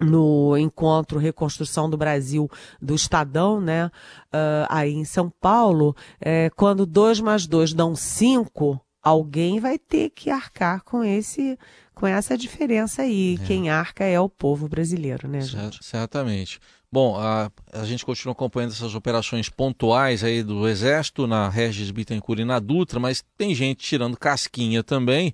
no 0.00 0.56
encontro 0.56 1.18
Reconstrução 1.18 1.88
do 1.88 1.96
Brasil 1.96 2.50
do 2.80 2.94
Estadão, 2.94 3.60
né, 3.60 3.86
uh, 3.86 4.66
aí 4.68 4.92
em 4.92 5.04
São 5.04 5.30
Paulo, 5.30 5.94
é, 6.20 6.50
quando 6.56 6.84
dois 6.84 7.20
mais 7.20 7.46
dois 7.46 7.72
dão 7.72 7.94
cinco, 7.94 8.80
alguém 9.02 9.60
vai 9.60 9.78
ter 9.78 10.10
que 10.10 10.30
arcar 10.30 10.82
com 10.84 11.02
esse 11.02 11.58
com 11.94 12.06
essa 12.06 12.36
diferença 12.36 13.02
aí. 13.02 13.38
É. 13.40 13.46
Quem 13.46 13.70
arca 13.70 14.04
é 14.04 14.18
o 14.18 14.28
povo 14.28 14.68
brasileiro, 14.68 15.28
né, 15.28 15.40
gente? 15.40 15.84
Certamente. 15.84 16.58
Bom, 16.92 17.16
a, 17.16 17.50
a 17.72 17.84
gente 17.86 18.04
continua 18.04 18.32
acompanhando 18.32 18.72
essas 18.72 18.94
operações 18.94 19.48
pontuais 19.48 20.22
aí 20.22 20.42
do 20.42 20.68
Exército 20.68 21.26
na 21.26 21.48
Regis 21.48 21.90
Bittencourt 21.90 22.40
e 22.40 22.44
na 22.44 22.58
Dutra, 22.58 23.00
mas 23.00 23.24
tem 23.38 23.54
gente 23.54 23.82
tirando 23.82 24.14
casquinha 24.14 24.82
também, 24.84 25.32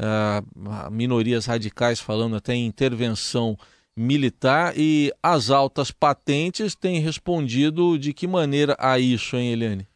uh, 0.00 0.90
minorias 0.92 1.46
radicais 1.46 1.98
falando 1.98 2.36
até 2.36 2.54
em 2.54 2.66
intervenção 2.66 3.58
militar 3.96 4.74
e 4.76 5.12
as 5.20 5.50
altas 5.50 5.90
patentes 5.90 6.76
têm 6.76 7.00
respondido 7.00 7.98
de 7.98 8.12
que 8.12 8.28
maneira 8.28 8.76
a 8.78 8.96
isso, 8.96 9.36
hein, 9.36 9.50
Eliane? 9.50 9.91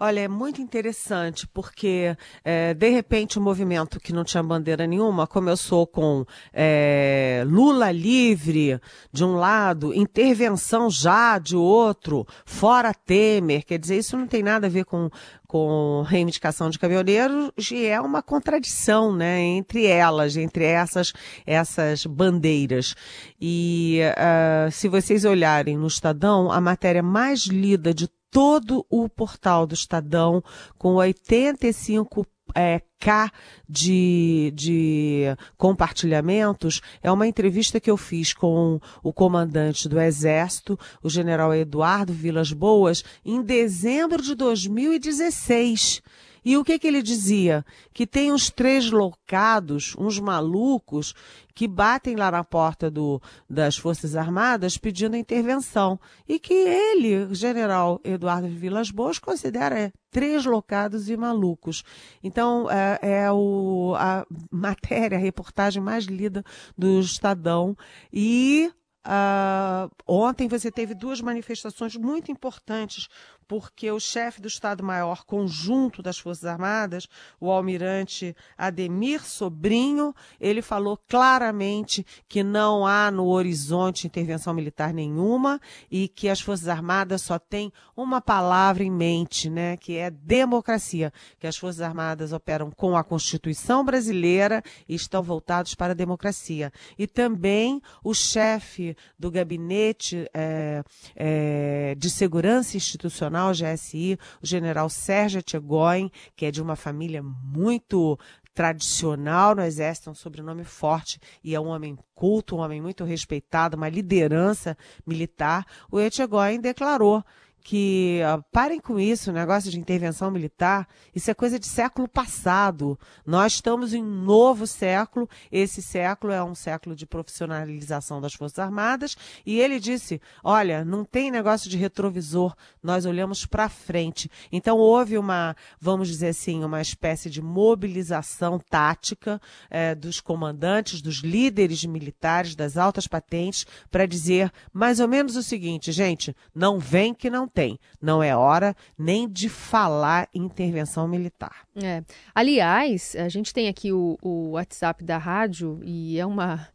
Olha, 0.00 0.20
é 0.20 0.28
muito 0.28 0.62
interessante, 0.62 1.44
porque 1.48 2.16
é, 2.44 2.72
de 2.72 2.88
repente 2.88 3.36
o 3.36 3.40
um 3.40 3.44
movimento 3.44 3.98
que 3.98 4.12
não 4.12 4.22
tinha 4.22 4.40
bandeira 4.44 4.86
nenhuma 4.86 5.26
começou 5.26 5.88
com 5.88 6.24
é, 6.52 7.42
Lula 7.44 7.90
livre 7.90 8.80
de 9.12 9.24
um 9.24 9.34
lado, 9.34 9.92
intervenção 9.92 10.88
já 10.88 11.36
de 11.40 11.56
outro, 11.56 12.24
fora 12.46 12.94
Temer. 12.94 13.64
Quer 13.64 13.80
dizer, 13.80 13.98
isso 13.98 14.16
não 14.16 14.28
tem 14.28 14.40
nada 14.40 14.68
a 14.68 14.70
ver 14.70 14.84
com, 14.84 15.10
com 15.48 16.04
reivindicação 16.06 16.70
de 16.70 16.78
caminhoneiros 16.78 17.50
e 17.68 17.84
é 17.86 18.00
uma 18.00 18.22
contradição, 18.22 19.12
né, 19.12 19.40
entre 19.40 19.84
elas, 19.84 20.36
entre 20.36 20.62
essas 20.62 21.12
essas 21.44 22.06
bandeiras. 22.06 22.94
E 23.40 23.98
uh, 24.14 24.70
se 24.70 24.88
vocês 24.88 25.24
olharem 25.24 25.76
no 25.76 25.88
Estadão, 25.88 26.52
a 26.52 26.60
matéria 26.60 27.02
mais 27.02 27.46
lida 27.46 27.92
de 27.92 28.08
todo 28.30 28.86
o 28.90 29.08
portal 29.08 29.66
do 29.66 29.74
Estadão, 29.74 30.42
com 30.76 30.94
85 30.94 32.26
é, 32.54 32.80
K 32.98 33.30
de, 33.68 34.52
de 34.54 35.24
compartilhamentos, 35.56 36.80
é 37.02 37.10
uma 37.10 37.26
entrevista 37.26 37.80
que 37.80 37.90
eu 37.90 37.96
fiz 37.96 38.32
com 38.32 38.80
o 39.02 39.12
comandante 39.12 39.88
do 39.88 40.00
Exército, 40.00 40.78
o 41.02 41.10
general 41.10 41.54
Eduardo 41.54 42.12
Vilas 42.12 42.52
Boas, 42.52 43.04
em 43.24 43.42
dezembro 43.42 44.22
de 44.22 44.34
2016. 44.34 46.02
E 46.48 46.56
o 46.56 46.64
que, 46.64 46.78
que 46.78 46.86
ele 46.86 47.02
dizia? 47.02 47.62
Que 47.92 48.06
tem 48.06 48.32
uns 48.32 48.48
três 48.48 48.90
loucados, 48.90 49.94
uns 49.98 50.18
malucos, 50.18 51.14
que 51.54 51.68
batem 51.68 52.16
lá 52.16 52.30
na 52.30 52.42
porta 52.42 52.90
do, 52.90 53.20
das 53.50 53.76
Forças 53.76 54.16
Armadas 54.16 54.78
pedindo 54.78 55.14
intervenção. 55.14 56.00
E 56.26 56.38
que 56.38 56.54
ele, 56.54 57.34
general 57.34 58.00
Eduardo 58.02 58.48
Vilas 58.48 58.90
Boas, 58.90 59.18
considera 59.18 59.92
três 60.10 60.46
locados 60.46 61.10
e 61.10 61.18
malucos. 61.18 61.84
Então, 62.24 62.66
é, 62.70 62.98
é 63.02 63.30
o, 63.30 63.94
a 63.98 64.24
matéria, 64.50 65.18
a 65.18 65.20
reportagem 65.20 65.82
mais 65.82 66.04
lida 66.04 66.42
do 66.78 66.98
Estadão. 66.98 67.76
E 68.10 68.72
Uh, 69.06 69.90
ontem 70.06 70.48
você 70.48 70.70
teve 70.70 70.92
duas 70.92 71.20
manifestações 71.20 71.96
muito 71.96 72.30
importantes 72.30 73.08
porque 73.48 73.90
o 73.90 73.98
chefe 73.98 74.42
do 74.42 74.46
Estado-Maior 74.46 75.24
Conjunto 75.24 76.02
das 76.02 76.18
Forças 76.18 76.44
Armadas, 76.44 77.08
o 77.40 77.50
almirante 77.50 78.36
Ademir 78.58 79.24
Sobrinho, 79.24 80.14
ele 80.38 80.60
falou 80.60 80.98
claramente 81.08 82.06
que 82.28 82.44
não 82.44 82.86
há 82.86 83.10
no 83.10 83.26
horizonte 83.26 84.06
intervenção 84.06 84.52
militar 84.52 84.92
nenhuma 84.92 85.58
e 85.90 86.08
que 86.08 86.28
as 86.28 86.42
Forças 86.42 86.68
Armadas 86.68 87.22
só 87.22 87.38
têm 87.38 87.72
uma 87.96 88.20
palavra 88.20 88.84
em 88.84 88.90
mente, 88.90 89.48
né, 89.48 89.78
que 89.78 89.96
é 89.96 90.10
democracia, 90.10 91.10
que 91.38 91.46
as 91.46 91.56
Forças 91.56 91.80
Armadas 91.80 92.34
operam 92.34 92.70
com 92.70 92.96
a 92.96 93.02
Constituição 93.02 93.82
brasileira 93.82 94.62
e 94.86 94.94
estão 94.94 95.22
voltados 95.22 95.74
para 95.74 95.92
a 95.92 95.96
democracia. 95.96 96.70
E 96.98 97.06
também 97.06 97.80
o 98.04 98.12
chefe 98.12 98.87
do 99.18 99.30
Gabinete 99.30 100.28
é, 100.34 100.82
é, 101.16 101.94
de 101.96 102.10
Segurança 102.10 102.76
Institucional, 102.76 103.52
GSI, 103.52 104.18
o 104.42 104.46
general 104.46 104.88
Sérgio 104.88 105.42
Tchegoin, 105.42 106.10
que 106.36 106.46
é 106.46 106.50
de 106.50 106.62
uma 106.62 106.76
família 106.76 107.22
muito 107.22 108.18
tradicional 108.58 109.54
no 109.54 109.62
Exército, 109.62 110.10
é 110.10 110.12
um 110.12 110.16
sobrenome 110.16 110.64
forte 110.64 111.20
e 111.44 111.54
é 111.54 111.60
um 111.60 111.68
homem 111.68 111.96
culto, 112.12 112.56
um 112.56 112.58
homem 112.58 112.82
muito 112.82 113.04
respeitado, 113.04 113.76
uma 113.76 113.88
liderança 113.88 114.76
militar. 115.06 115.64
O 115.88 116.00
Etchegoyen 116.00 116.60
declarou 116.60 117.22
que 117.68 118.20
uh, 118.22 118.42
parem 118.50 118.80
com 118.80 118.98
isso, 118.98 119.30
negócio 119.30 119.70
de 119.70 119.78
intervenção 119.78 120.30
militar, 120.30 120.88
isso 121.14 121.30
é 121.30 121.34
coisa 121.34 121.58
de 121.58 121.66
século 121.66 122.08
passado. 122.08 122.98
Nós 123.26 123.56
estamos 123.56 123.92
em 123.92 124.02
um 124.02 124.24
novo 124.24 124.66
século, 124.66 125.28
esse 125.52 125.82
século 125.82 126.32
é 126.32 126.42
um 126.42 126.54
século 126.54 126.96
de 126.96 127.04
profissionalização 127.04 128.22
das 128.22 128.32
Forças 128.32 128.58
Armadas, 128.58 129.18
e 129.44 129.60
ele 129.60 129.78
disse: 129.78 130.18
olha, 130.42 130.82
não 130.82 131.04
tem 131.04 131.30
negócio 131.30 131.68
de 131.68 131.76
retrovisor, 131.76 132.56
nós 132.82 133.04
olhamos 133.04 133.44
para 133.44 133.68
frente. 133.68 134.30
Então 134.50 134.78
houve 134.78 135.18
uma, 135.18 135.54
vamos 135.78 136.08
dizer 136.08 136.28
assim, 136.28 136.64
uma 136.64 136.80
espécie 136.80 137.28
de 137.28 137.42
mobilização 137.42 138.58
tática 138.58 139.38
eh, 139.68 139.94
dos 139.94 140.22
comandantes, 140.22 141.02
dos 141.02 141.16
líderes 141.16 141.84
militares, 141.84 142.56
das 142.56 142.78
altas 142.78 143.06
patentes, 143.06 143.66
para 143.90 144.06
dizer 144.06 144.50
mais 144.72 145.00
ou 145.00 145.06
menos 145.06 145.36
o 145.36 145.42
seguinte, 145.42 145.92
gente, 145.92 146.34
não 146.54 146.78
vem 146.78 147.12
que 147.12 147.28
não 147.28 147.46
tem. 147.46 147.57
Não 148.00 148.22
é 148.22 148.36
hora 148.36 148.74
nem 148.96 149.28
de 149.28 149.48
falar 149.48 150.28
em 150.34 150.42
intervenção 150.42 151.08
militar. 151.08 151.66
É. 151.76 152.02
Aliás, 152.34 153.16
a 153.16 153.28
gente 153.28 153.52
tem 153.52 153.68
aqui 153.68 153.92
o, 153.92 154.18
o 154.22 154.50
WhatsApp 154.50 155.02
da 155.04 155.18
rádio 155.18 155.80
e 155.82 156.18
é 156.18 156.26
uma 156.26 156.68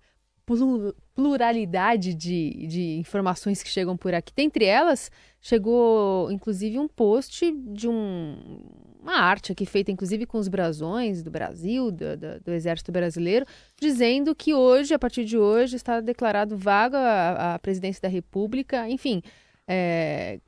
pluralidade 1.16 2.14
de, 2.14 2.68
de 2.68 2.98
informações 2.98 3.64
que 3.64 3.70
chegam 3.70 3.96
por 3.96 4.14
aqui. 4.14 4.34
Dentre 4.36 4.66
elas, 4.66 5.10
chegou 5.40 6.30
inclusive 6.32 6.78
um 6.78 6.88
post 6.88 7.50
de 7.52 7.88
um, 7.88 8.62
uma 9.02 9.20
arte 9.20 9.52
aqui 9.52 9.66
feita 9.66 9.92
inclusive 9.92 10.26
com 10.26 10.38
os 10.38 10.48
brasões 10.48 11.24
do 11.24 11.32
Brasil, 11.32 11.92
do, 11.92 12.18
do, 12.18 12.40
do, 12.42 12.52
Exército 12.52 12.92
Brasileiro, 12.92 13.46
dizendo 13.80 14.36
que 14.36 14.54
hoje, 14.54 14.94
a 14.94 15.00
partir 15.00 15.24
de 15.24 15.38
hoje, 15.38 15.76
está 15.76 16.02
declarado 16.02 16.58
vaga 16.58 16.98
a, 16.98 17.56
a 17.56 17.60
presidência 17.60 18.02
da 18.02 18.10
República. 18.10 18.88
Enfim, 18.90 19.22
é, 19.68 20.40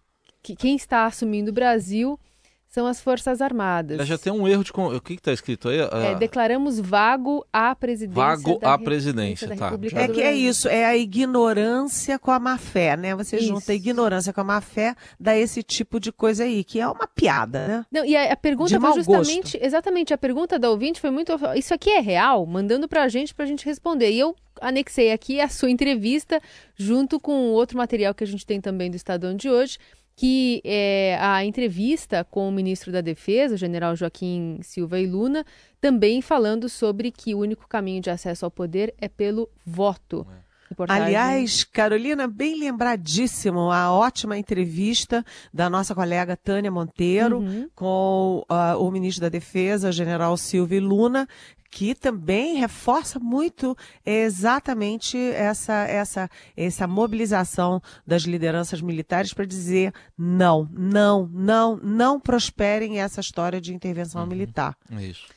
que 0.46 0.56
quem 0.56 0.76
está 0.76 1.08
assumindo 1.08 1.50
o 1.50 1.54
Brasil 1.54 2.20
são 2.68 2.86
as 2.86 3.02
Forças 3.02 3.42
Armadas. 3.42 4.06
Já 4.06 4.18
tem 4.18 4.32
um 4.32 4.48
erro 4.48 4.64
de. 4.64 4.72
O 4.72 5.02
que 5.02 5.14
está 5.14 5.32
escrito 5.32 5.70
aí? 5.70 5.80
É, 5.80 6.14
declaramos 6.14 6.80
vago 6.80 7.44
à 7.52 7.74
presidência. 7.74 8.16
Vago 8.16 8.60
à 8.62 8.78
presidência, 8.78 9.56
tá. 9.56 9.72
É 9.96 10.08
que 10.08 10.22
é 10.22 10.36
isso, 10.36 10.68
é 10.68 10.86
a 10.86 10.96
ignorância 10.96 12.20
com 12.20 12.30
a 12.30 12.40
má 12.40 12.60
fé, 12.60 12.96
né? 12.96 13.16
Você 13.16 13.38
isso. 13.38 13.48
junta 13.48 13.72
a 13.72 13.76
ignorância 13.76 14.32
com 14.32 14.42
a 14.42 14.44
má 14.44 14.62
fé, 14.62 14.94
dá 15.20 15.36
esse 15.36 15.64
tipo 15.64 16.00
de 16.00 16.12
coisa 16.12 16.44
aí, 16.44 16.64
que 16.64 16.80
é 16.80 16.88
uma 16.88 17.08
piada, 17.08 17.66
né? 17.66 17.86
Não, 17.92 18.06
e 18.06 18.16
a, 18.16 18.34
a 18.34 18.36
pergunta 18.36 18.70
de 18.70 18.80
foi 18.80 18.94
justamente. 18.94 19.54
Gosto. 19.54 19.66
Exatamente, 19.66 20.14
a 20.14 20.18
pergunta 20.18 20.60
da 20.60 20.70
ouvinte 20.70 21.02
foi 21.02 21.10
muito. 21.10 21.32
Isso 21.56 21.74
aqui 21.74 21.90
é 21.90 22.02
real? 22.02 22.46
Mandando 22.46 22.88
pra 22.88 23.08
gente 23.08 23.34
pra 23.34 23.48
gente 23.48 23.66
responder. 23.66 24.12
E 24.12 24.20
eu 24.20 24.36
anexei 24.62 25.12
aqui 25.12 25.40
a 25.40 25.48
sua 25.48 25.72
entrevista, 25.72 26.40
junto 26.76 27.20
com 27.20 27.52
outro 27.52 27.78
material 27.78 28.14
que 28.14 28.24
a 28.24 28.28
gente 28.28 28.46
tem 28.46 28.62
também 28.62 28.92
do 28.92 28.96
Estadão 28.96 29.34
de 29.34 29.50
hoje 29.50 29.80
que 30.16 30.62
é, 30.64 31.18
a 31.20 31.44
entrevista 31.44 32.24
com 32.24 32.48
o 32.48 32.52
ministro 32.52 32.92
da 32.92 33.02
Defesa, 33.02 33.56
o 33.56 33.58
general 33.58 33.96
Joaquim 33.96 34.60
Silva 34.62 35.00
e 35.00 35.06
Luna, 35.06 35.46
também 35.82 36.22
falando 36.22 36.70
sobre 36.70 37.12
que 37.12 37.36
o 37.36 37.40
único 37.40 37.68
caminho 37.68 38.02
de 38.02 38.10
acesso 38.10 38.46
ao 38.46 38.52
poder 38.52 38.94
é 38.98 39.10
pelo 39.10 39.50
voto. 39.66 40.26
É. 40.30 40.45
Reportagem. 40.70 41.04
Aliás, 41.04 41.64
Carolina, 41.64 42.28
bem 42.28 42.60
lembradíssimo 42.60 43.72
a 43.72 43.92
ótima 43.92 44.38
entrevista 44.38 45.24
da 45.54 45.70
nossa 45.70 45.94
colega 45.94 46.36
Tânia 46.36 46.72
Monteiro 46.72 47.40
uhum. 47.40 47.70
com 47.76 48.46
uh, 48.50 48.78
o 48.80 48.90
ministro 48.92 49.22
da 49.22 49.30
Defesa, 49.30 49.92
general 49.92 50.36
Silvio 50.38 50.82
Luna, 50.82 51.28
que 51.70 51.94
também 51.94 52.56
reforça 52.56 53.20
muito 53.20 53.78
exatamente 54.06 55.18
essa, 55.18 55.84
essa, 55.84 56.30
essa 56.56 56.88
mobilização 56.88 57.82
das 58.08 58.24
lideranças 58.24 58.82
militares 58.82 59.34
para 59.34 59.46
dizer 59.46 59.94
não, 60.18 60.70
não, 60.72 61.30
não, 61.34 61.76
não 61.78 62.20
prosperem 62.20 63.02
essa 63.02 63.20
história 63.20 63.60
de 63.60 63.74
intervenção 63.74 64.22
uhum. 64.22 64.28
militar. 64.28 64.76
É 64.90 65.04
isso. 65.04 65.28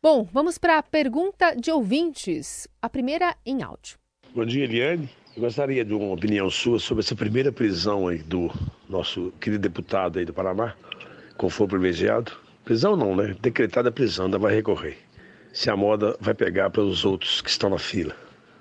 Bom, 0.00 0.28
vamos 0.30 0.58
para 0.58 0.78
a 0.78 0.82
pergunta 0.82 1.56
de 1.56 1.72
ouvintes. 1.72 2.68
A 2.80 2.88
primeira 2.88 3.34
em 3.44 3.62
áudio. 3.62 3.98
Bom 4.34 4.44
dia, 4.44 4.64
Eliane. 4.64 5.08
Eu 5.34 5.42
gostaria 5.42 5.84
de 5.84 5.94
uma 5.94 6.12
opinião 6.12 6.50
sua 6.50 6.78
sobre 6.78 7.02
essa 7.02 7.16
primeira 7.16 7.50
prisão 7.50 8.08
aí 8.08 8.18
do 8.18 8.50
nosso 8.88 9.32
querido 9.40 9.62
deputado 9.62 10.18
aí 10.18 10.24
do 10.24 10.34
Paraná, 10.34 10.74
com 11.36 11.48
for 11.48 11.66
privilegiado. 11.66 12.32
Prisão 12.64 12.94
não, 12.94 13.16
né? 13.16 13.34
Decretada 13.40 13.90
prisão, 13.90 14.26
ainda 14.26 14.38
vai 14.38 14.54
recorrer 14.54 14.98
se 15.52 15.70
a 15.70 15.76
moda 15.76 16.14
vai 16.20 16.34
pegar 16.34 16.68
para 16.70 16.82
os 16.82 17.04
outros 17.04 17.40
que 17.40 17.48
estão 17.48 17.70
na 17.70 17.78
fila. 17.78 18.14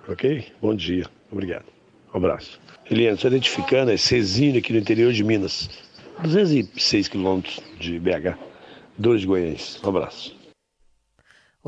Ok? 0.07 0.45
Bom 0.61 0.73
dia. 0.73 1.05
Obrigado. 1.29 1.65
Um 2.13 2.17
abraço. 2.17 2.59
Eliane, 2.89 3.15
estou 3.15 3.29
identificando 3.29 3.91
é 3.91 3.97
Cezinho 3.97 4.57
aqui 4.57 4.71
no 4.71 4.79
interior 4.79 5.11
de 5.11 5.23
Minas. 5.23 5.69
206 6.23 7.09
quilômetros 7.09 7.59
de 7.77 7.99
BH. 7.99 8.37
Dores 8.97 9.21
de 9.21 9.27
Goiás. 9.27 9.79
Um 9.83 9.89
abraço. 9.89 10.36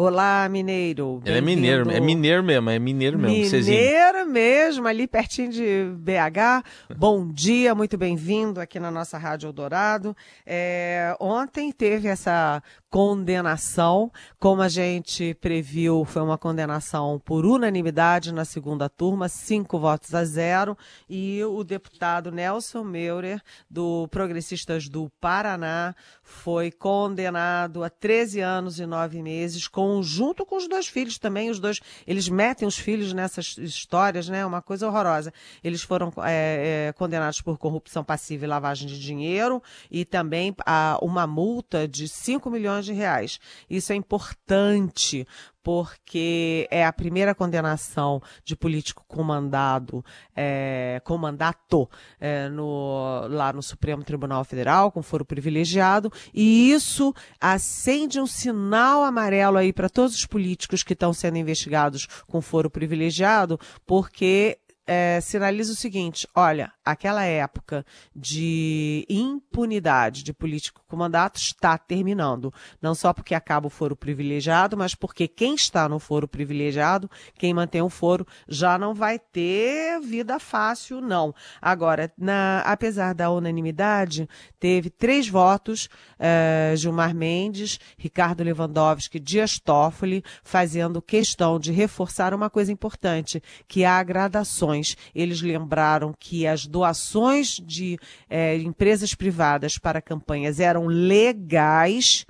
Olá, 0.01 0.47
mineiro. 0.47 1.21
Ele 1.25 1.39
é 1.39 1.41
mineiro, 1.41 1.91
é 1.91 1.99
mineiro 1.99 2.41
mesmo, 2.41 2.69
é 2.69 2.79
mineiro 2.79 3.19
mesmo. 3.19 3.57
Mineiro 3.57 4.25
mesmo, 4.25 4.87
ali 4.87 5.05
pertinho 5.05 5.49
de 5.51 5.91
BH. 5.97 6.63
Bom 6.97 7.27
dia, 7.27 7.75
muito 7.75 7.97
bem-vindo 7.97 8.61
aqui 8.61 8.79
na 8.79 8.89
nossa 8.89 9.17
Rádio 9.17 9.47
Eldorado. 9.47 10.15
É, 10.45 11.13
ontem 11.19 11.69
teve 11.73 12.07
essa 12.07 12.63
condenação, 12.89 14.11
como 14.39 14.61
a 14.61 14.67
gente 14.67 15.35
previu, 15.35 16.03
foi 16.05 16.23
uma 16.23 16.37
condenação 16.37 17.21
por 17.23 17.45
unanimidade 17.45 18.33
na 18.33 18.43
segunda 18.43 18.89
turma, 18.89 19.29
cinco 19.29 19.77
votos 19.77 20.13
a 20.15 20.25
zero, 20.25 20.75
e 21.07 21.43
o 21.43 21.63
deputado 21.63 22.31
Nelson 22.31 22.83
Meurer, 22.83 23.41
do 23.69 24.07
Progressistas 24.07 24.89
do 24.89 25.11
Paraná, 25.21 25.95
foi 26.23 26.71
condenado 26.71 27.83
a 27.83 27.89
13 27.89 28.41
anos 28.41 28.79
e 28.79 28.85
nove 28.85 29.21
meses, 29.21 29.67
com, 29.67 30.01
junto 30.01 30.45
com 30.45 30.57
os 30.57 30.67
dois 30.67 30.87
filhos 30.87 31.19
também, 31.19 31.49
os 31.51 31.59
dois, 31.59 31.79
eles 32.07 32.27
metem 32.27 32.67
os 32.67 32.77
filhos 32.77 33.13
nessas 33.13 33.55
histórias, 33.57 34.27
né, 34.27 34.43
uma 34.45 34.61
coisa 34.61 34.87
horrorosa. 34.87 35.31
Eles 35.63 35.83
foram 35.83 36.11
é, 36.23 36.87
é, 36.89 36.93
condenados 36.93 37.41
por 37.41 37.57
corrupção 37.57 38.03
passiva 38.03 38.45
e 38.45 38.47
lavagem 38.47 38.87
de 38.87 38.99
dinheiro, 38.99 39.61
e 39.91 40.03
também 40.05 40.55
a 40.65 40.97
uma 41.01 41.27
multa 41.27 41.87
de 41.87 42.07
5 42.07 42.49
milhões 42.49 42.78
milhões 42.79 42.85
de 42.85 42.93
reais. 42.93 43.39
Isso 43.69 43.91
é 43.91 43.95
importante 43.95 45.27
porque 45.61 46.67
é 46.71 46.85
a 46.85 46.91
primeira 46.91 47.35
condenação 47.35 48.21
de 48.43 48.55
político 48.55 49.03
comandado, 49.07 50.03
é, 50.35 50.99
comandato 51.03 51.87
é, 52.19 52.49
no, 52.49 53.27
lá 53.29 53.53
no 53.53 53.61
Supremo 53.61 54.03
Tribunal 54.03 54.43
Federal, 54.43 54.91
com 54.91 55.03
foro 55.03 55.25
privilegiado, 55.25 56.11
e 56.33 56.71
isso 56.71 57.13
acende 57.39 58.19
um 58.19 58.25
sinal 58.25 59.03
amarelo 59.03 59.57
aí 59.57 59.71
para 59.71 59.89
todos 59.89 60.15
os 60.15 60.25
políticos 60.25 60.81
que 60.81 60.93
estão 60.93 61.13
sendo 61.13 61.37
investigados 61.37 62.07
com 62.25 62.41
foro 62.41 62.69
privilegiado, 62.69 63.59
porque 63.85 64.57
é, 64.91 65.21
sinaliza 65.21 65.73
o 65.73 65.75
seguinte: 65.75 66.27
olha, 66.33 66.73
aquela 66.83 67.23
época 67.23 67.85
de 68.15 69.05
impunidade 69.07 70.23
de 70.23 70.33
político 70.33 70.81
com 70.87 70.97
mandato 70.97 71.37
está 71.37 71.77
terminando. 71.77 72.51
Não 72.81 72.95
só 72.95 73.13
porque 73.13 73.35
acaba 73.35 73.67
o 73.67 73.69
foro 73.69 73.95
privilegiado, 73.95 74.75
mas 74.75 74.95
porque 74.95 75.27
quem 75.27 75.53
está 75.53 75.87
no 75.87 75.99
foro 75.99 76.27
privilegiado, 76.27 77.07
quem 77.37 77.53
mantém 77.53 77.83
o 77.83 77.89
foro, 77.89 78.25
já 78.47 78.79
não 78.79 78.95
vai 78.95 79.19
ter 79.19 80.01
vida 80.01 80.39
fácil, 80.39 80.99
não. 81.01 81.35
Agora, 81.61 82.11
na, 82.17 82.61
apesar 82.61 83.13
da 83.13 83.29
unanimidade, 83.29 84.27
teve 84.59 84.89
três 84.89 85.29
votos: 85.29 85.87
é, 86.17 86.73
Gilmar 86.75 87.13
Mendes, 87.13 87.79
Ricardo 87.95 88.43
Lewandowski, 88.43 89.19
Dias 89.19 89.59
Toffoli, 89.59 90.23
fazendo 90.43 90.99
questão 90.99 91.59
de 91.59 91.71
reforçar 91.71 92.33
uma 92.33 92.49
coisa 92.49 92.71
importante, 92.71 93.39
que 93.67 93.85
há 93.85 94.01
gradações 94.01 94.78
doações. 94.79 94.95
Eles 95.13 95.41
lembraram 95.41 96.13
que 96.17 96.47
as 96.47 96.65
doações 96.65 97.59
de 97.63 97.97
é, 98.29 98.57
empresas 98.57 99.13
privadas 99.13 99.77
para 99.77 100.01
campanhas 100.01 100.59
eram 100.59 100.85
legais 100.85 102.25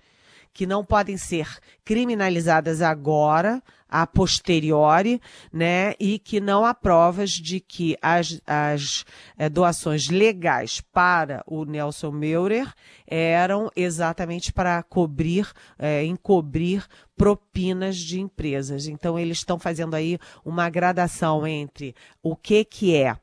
que 0.53 0.65
não 0.65 0.83
podem 0.83 1.15
ser 1.15 1.47
criminalizadas 1.85 2.81
agora, 2.81 3.61
a 3.89 4.05
posteriori, 4.05 5.19
né, 5.51 5.93
e 5.99 6.19
que 6.19 6.39
não 6.39 6.63
há 6.63 6.73
provas 6.73 7.31
de 7.31 7.59
que 7.59 7.97
as, 8.01 8.39
as 8.45 9.03
é, 9.37 9.49
doações 9.49 10.09
legais 10.09 10.79
para 10.93 11.43
o 11.47 11.65
Nelson 11.65 12.11
Meurer 12.11 12.71
eram 13.07 13.71
exatamente 13.75 14.53
para 14.53 14.83
cobrir, 14.83 15.51
é, 15.77 16.03
encobrir 16.05 16.85
propinas 17.17 17.97
de 17.97 18.21
empresas. 18.21 18.87
Então 18.87 19.17
eles 19.17 19.39
estão 19.39 19.57
fazendo 19.57 19.95
aí 19.95 20.19
uma 20.45 20.69
gradação 20.69 21.45
entre 21.47 21.95
o 22.21 22.35
que 22.35 22.63
que 22.63 22.95
é 22.95 23.17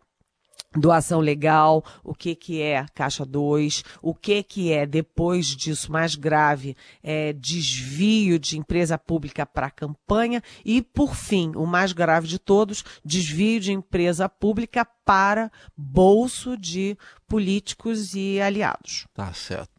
doação 0.77 1.21
legal, 1.21 1.85
o 2.05 2.15
que 2.15 2.35
que 2.35 2.61
é 2.61 2.87
caixa 2.95 3.25
2, 3.25 3.83
o 4.03 4.15
que 4.15 4.43
que 4.43 4.73
é 4.73 4.87
depois 4.87 5.47
disso 5.49 5.91
mais 5.91 6.15
grave, 6.15 6.77
é 7.03 7.33
desvio 7.33 8.39
de 8.39 8.59
empresa 8.59 8.99
pública 8.99 9.45
para 9.47 9.71
campanha 9.71 10.43
e 10.65 10.83
por 10.83 11.15
fim, 11.15 11.53
o 11.57 11.67
mais 11.67 11.93
grave 11.93 12.27
de 12.27 12.39
todos, 12.39 12.85
desvio 13.05 13.61
de 13.61 13.73
empresa 13.73 14.29
pública 14.29 14.85
para 15.05 15.51
bolso 15.77 16.57
de 16.57 16.97
políticos 17.29 18.15
e 18.15 18.41
aliados. 18.41 19.07
Tá 19.15 19.33
certo. 19.33 19.76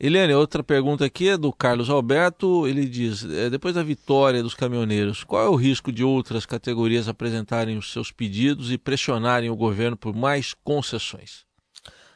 Eliane, 0.00 0.32
outra 0.32 0.62
pergunta 0.62 1.04
aqui 1.04 1.28
é 1.28 1.36
do 1.36 1.52
Carlos 1.52 1.90
Alberto. 1.90 2.68
Ele 2.68 2.86
diz: 2.86 3.24
é, 3.24 3.50
depois 3.50 3.74
da 3.74 3.82
vitória 3.82 4.44
dos 4.44 4.54
caminhoneiros, 4.54 5.24
qual 5.24 5.44
é 5.44 5.48
o 5.48 5.56
risco 5.56 5.90
de 5.90 6.04
outras 6.04 6.46
categorias 6.46 7.08
apresentarem 7.08 7.76
os 7.76 7.92
seus 7.92 8.12
pedidos 8.12 8.70
e 8.70 8.78
pressionarem 8.78 9.50
o 9.50 9.56
governo 9.56 9.96
por 9.96 10.14
mais 10.14 10.54
concessões? 10.62 11.44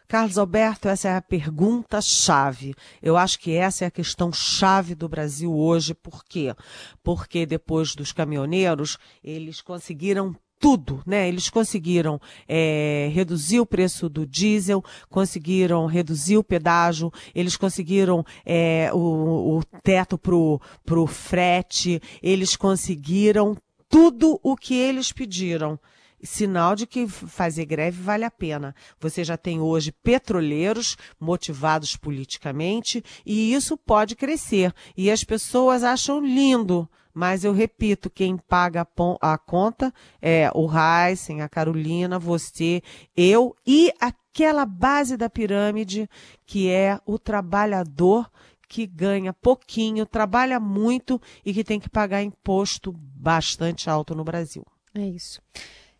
Carlos 0.06 0.38
Alberto, 0.38 0.88
essa 0.88 1.08
é 1.08 1.16
a 1.16 1.22
pergunta 1.22 2.00
chave. 2.00 2.72
Eu 3.02 3.16
acho 3.16 3.40
que 3.40 3.52
essa 3.52 3.84
é 3.84 3.88
a 3.88 3.90
questão 3.90 4.32
chave 4.32 4.94
do 4.94 5.08
Brasil 5.08 5.52
hoje. 5.52 5.92
Por 5.92 6.24
quê? 6.24 6.54
Porque 7.02 7.44
depois 7.46 7.96
dos 7.96 8.12
caminhoneiros, 8.12 8.96
eles 9.24 9.60
conseguiram 9.60 10.36
tudo, 10.62 11.02
né? 11.04 11.26
Eles 11.26 11.50
conseguiram 11.50 12.20
é, 12.46 13.10
reduzir 13.12 13.58
o 13.58 13.66
preço 13.66 14.08
do 14.08 14.24
diesel, 14.24 14.80
conseguiram 15.10 15.86
reduzir 15.86 16.36
o 16.36 16.44
pedágio, 16.44 17.12
eles 17.34 17.56
conseguiram 17.56 18.24
é, 18.46 18.88
o, 18.94 19.58
o 19.58 19.64
teto 19.82 20.16
pro, 20.16 20.60
pro 20.86 21.04
frete, 21.04 22.00
eles 22.22 22.54
conseguiram 22.54 23.56
tudo 23.88 24.38
o 24.40 24.56
que 24.56 24.74
eles 24.74 25.10
pediram 25.10 25.76
sinal 26.22 26.76
de 26.76 26.86
que 26.86 27.08
fazer 27.08 27.64
greve 27.64 28.00
vale 28.00 28.24
a 28.24 28.30
pena. 28.30 28.72
Você 29.00 29.24
já 29.24 29.36
tem 29.36 29.60
hoje 29.60 29.90
petroleiros 29.90 30.96
motivados 31.18 31.96
politicamente 31.96 33.02
e 33.26 33.52
isso 33.52 33.76
pode 33.76 34.14
crescer. 34.14 34.72
E 34.96 35.10
as 35.10 35.24
pessoas 35.24 35.82
acham 35.82 36.24
lindo 36.24 36.88
mas 37.14 37.44
eu 37.44 37.52
repito, 37.52 38.10
quem 38.10 38.36
paga 38.36 38.86
a 39.20 39.38
conta 39.38 39.92
é 40.20 40.50
o 40.54 40.68
Heisen, 40.68 41.42
a 41.42 41.48
Carolina, 41.48 42.18
você, 42.18 42.82
eu 43.16 43.54
e 43.66 43.92
aquela 44.00 44.64
base 44.64 45.16
da 45.16 45.28
pirâmide 45.28 46.08
que 46.46 46.70
é 46.70 46.98
o 47.04 47.18
trabalhador 47.18 48.30
que 48.68 48.86
ganha 48.86 49.34
pouquinho, 49.34 50.06
trabalha 50.06 50.58
muito 50.58 51.20
e 51.44 51.52
que 51.52 51.62
tem 51.62 51.78
que 51.78 51.90
pagar 51.90 52.22
imposto 52.22 52.90
bastante 52.92 53.90
alto 53.90 54.14
no 54.14 54.24
Brasil. 54.24 54.64
É 54.94 55.06
isso. 55.06 55.42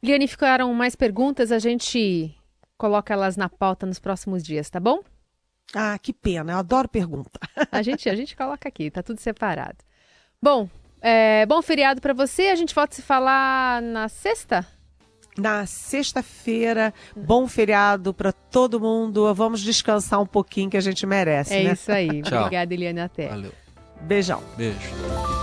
Liane, 0.03 0.27
ficaram 0.27 0.73
mais 0.73 0.97
perguntas, 0.97 1.53
a 1.53 1.59
gente 1.59 2.35
coloca 2.79 3.13
elas 3.13 3.37
na 3.37 3.49
pauta 3.49 3.87
nos 3.87 3.99
próximos 3.99 4.43
dias, 4.43 4.71
tá 4.71 4.81
bom? 4.81 5.01
Ah, 5.75 5.99
que 5.99 6.13
pena, 6.13 6.53
eu 6.53 6.59
adoro 6.59 6.89
pergunta. 6.89 7.39
A 7.71 7.83
gente, 7.83 8.09
a 8.09 8.15
gente 8.15 8.35
coloca 8.35 8.69
aqui, 8.69 8.91
tá 8.91 9.03
tudo 9.03 9.21
separado. 9.21 9.79
Bom, 10.41 10.69
é, 11.03 11.45
bom 11.47 11.61
feriado 11.61 12.01
para 12.01 12.15
você. 12.15 12.43
A 12.43 12.55
gente 12.55 12.75
volta 12.75 12.95
a 12.95 12.97
se 12.97 13.03
falar 13.03 13.83
na 13.83 14.09
sexta? 14.09 14.65
Na 15.37 15.65
sexta-feira, 15.65 16.93
bom 17.17 17.49
feriado 17.49 18.13
para 18.13 18.33
todo 18.33 18.79
mundo. 18.79 19.35
Vamos 19.35 19.61
descansar 19.61 20.21
um 20.21 20.27
pouquinho 20.27 20.71
que 20.71 20.77
a 20.77 20.81
gente 20.81 21.07
merece, 21.07 21.55
é 21.55 21.65
né? 21.65 21.73
isso 21.73 21.91
aí. 21.91 22.21
Obrigada, 22.25 22.73
Eliane. 22.73 23.01
Até. 23.01 23.29
Valeu. 23.29 23.53
Beijão. 24.03 24.43
Beijo. 24.57 25.42